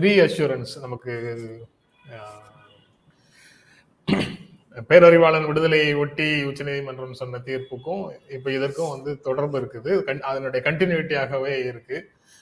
ரீஅஷூரன்ஸ் 0.04 0.74
நமக்கு 0.82 1.14
பேரறிவாளன் 4.90 5.48
விடுதலையை 5.50 5.90
ஒட்டி 6.04 6.28
உச்சநீதிமன்றம் 6.50 7.20
சொன்ன 7.22 7.42
தீர்ப்புக்கும் 7.46 8.04
இப்ப 8.36 8.52
இதற்கும் 8.58 8.94
வந்து 8.94 9.12
தொடர்பு 9.28 9.58
இருக்குது. 9.62 9.92
அதனுடைய 10.30 10.62
கண்டினியூட்டியாகவே 10.68 11.54
இருக்கு. 11.72 12.00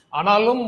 ஆனாலும் 0.10 0.64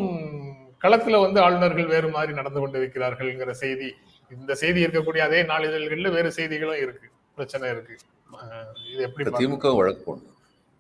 களத்துல 0.84 1.20
வந்து 1.26 1.40
ஆளுநர்கள் 1.46 1.94
வேறு 1.94 2.08
மாதிரி 2.16 2.34
நடந்து 2.40 2.62
கொண்டிருக்கிறார்கள்ங்கிற 2.62 3.54
செய்தி 3.64 3.90
இந்த 4.32 4.56
செய்தி 4.62 4.80
இருக்கக்கூடிய 4.86 5.24
அதே 5.28 5.40
நாளிதழ்கள்ல 5.52 6.10
வேறு 6.18 6.32
செய்திகளும் 6.38 6.82
இருக்கு. 6.86 7.08
பிரச்சனை 7.36 7.70
இருக்கு. 7.76 7.96
இது 8.94 9.02
எப்படி 9.08 9.30
திமுக 9.44 9.76
வழக்கு 9.80 10.02
போடணும். 10.08 10.34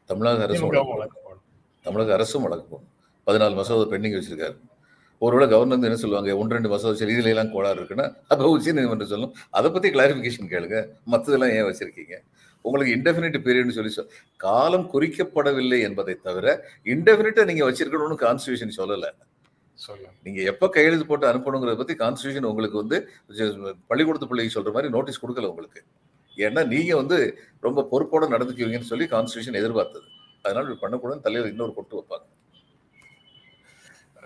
தமிழக 0.10 0.48
போடணும். 0.48 1.44
தமிழக 1.86 2.14
அரசும் 2.18 2.46
வழக்கு 2.46 2.68
போடணும். 2.72 2.92
பதினாலு 3.28 3.56
மசோதா 3.60 3.86
பெண்டிங் 3.92 4.18
வச்சிருக்காரு. 4.18 4.58
ஒருவேளை 5.26 5.46
கவர்னர் 5.52 5.88
என்ன 5.90 6.00
சொல்லுவாங்க 6.02 6.32
ஒன்று 6.40 6.56
ரெண்டு 6.58 6.70
மசோதா 6.72 6.98
சரி 7.02 7.14
இதுல 7.16 7.32
எல்லாம் 7.34 7.52
கோளாறு 7.54 7.80
இருக்குன்னா 7.82 8.08
அப்போ 8.32 8.50
உச்ச 8.56 8.74
நீதிமன்றம் 8.78 9.12
சொல்லும் 9.14 9.32
அதை 9.58 9.68
பத்தி 9.76 9.90
கிளாரிபிகேஷன் 9.96 10.52
கேளுங்க. 10.54 10.80
மற்றதெல்லாம் 11.14 11.54
ஏன் 11.58 11.68
வச்சிருக்கீங்க? 11.70 12.16
உங்களுக்கு 12.66 12.94
இன்டெஃபினிட் 12.98 13.38
பீரியட்னு 13.46 13.76
சொல்லி 13.78 13.92
சொல் 13.96 14.12
காலம் 14.46 14.86
குறிக்கப்படவில்லை 14.94 15.80
என்பதை 15.88 16.16
தவிர 16.28 16.48
இன்டெஃபினிட்டா 16.94 17.46
நீங்க 17.50 17.64
வச்சிருக்கணும்னு 17.70 18.18
கான்ஸ்டியூஷன் 18.26 18.78
சொல்லலை. 18.80 19.12
நீங்க 20.26 20.40
எப்ப 20.52 20.70
கையெழுத்து 20.76 21.06
போட்டு 21.10 21.26
அனுப்பணுங்கிறத 21.32 21.78
பத்தி 21.82 21.96
கான்ஸ்டியூஷன் 22.04 22.48
உங்களுக்கு 22.52 22.78
வந்து 22.84 22.98
பள்ளிக்கூடத்து 23.90 24.30
பிள்ளைக்கு 24.32 24.56
சொல்ற 24.58 24.72
மாதிரி 24.78 24.92
நோட்டீஸ் 24.96 25.22
கொடுக்கல 25.24 25.50
உங்களுக்கு. 25.54 25.82
ஏன்னா 26.46 26.62
நீங்க 26.74 26.94
வந்து 27.02 27.18
ரொம்ப 27.68 27.86
பொறுப்போட 27.92 28.26
நடந்துக்குவீங்கன்னு 28.34 28.92
சொல்லி 28.94 29.06
கான்ஸ்டியூஷன் 29.14 29.60
எதிர்பார்த்தது. 29.62 30.08
அதனால 30.46 30.76
பண்ணக்கூடாது 30.84 31.26
தலையில் 31.28 31.52
இன்னொரு 31.54 31.74
கொட்டு 31.78 31.96
வைப்பாங்க. 32.00 32.26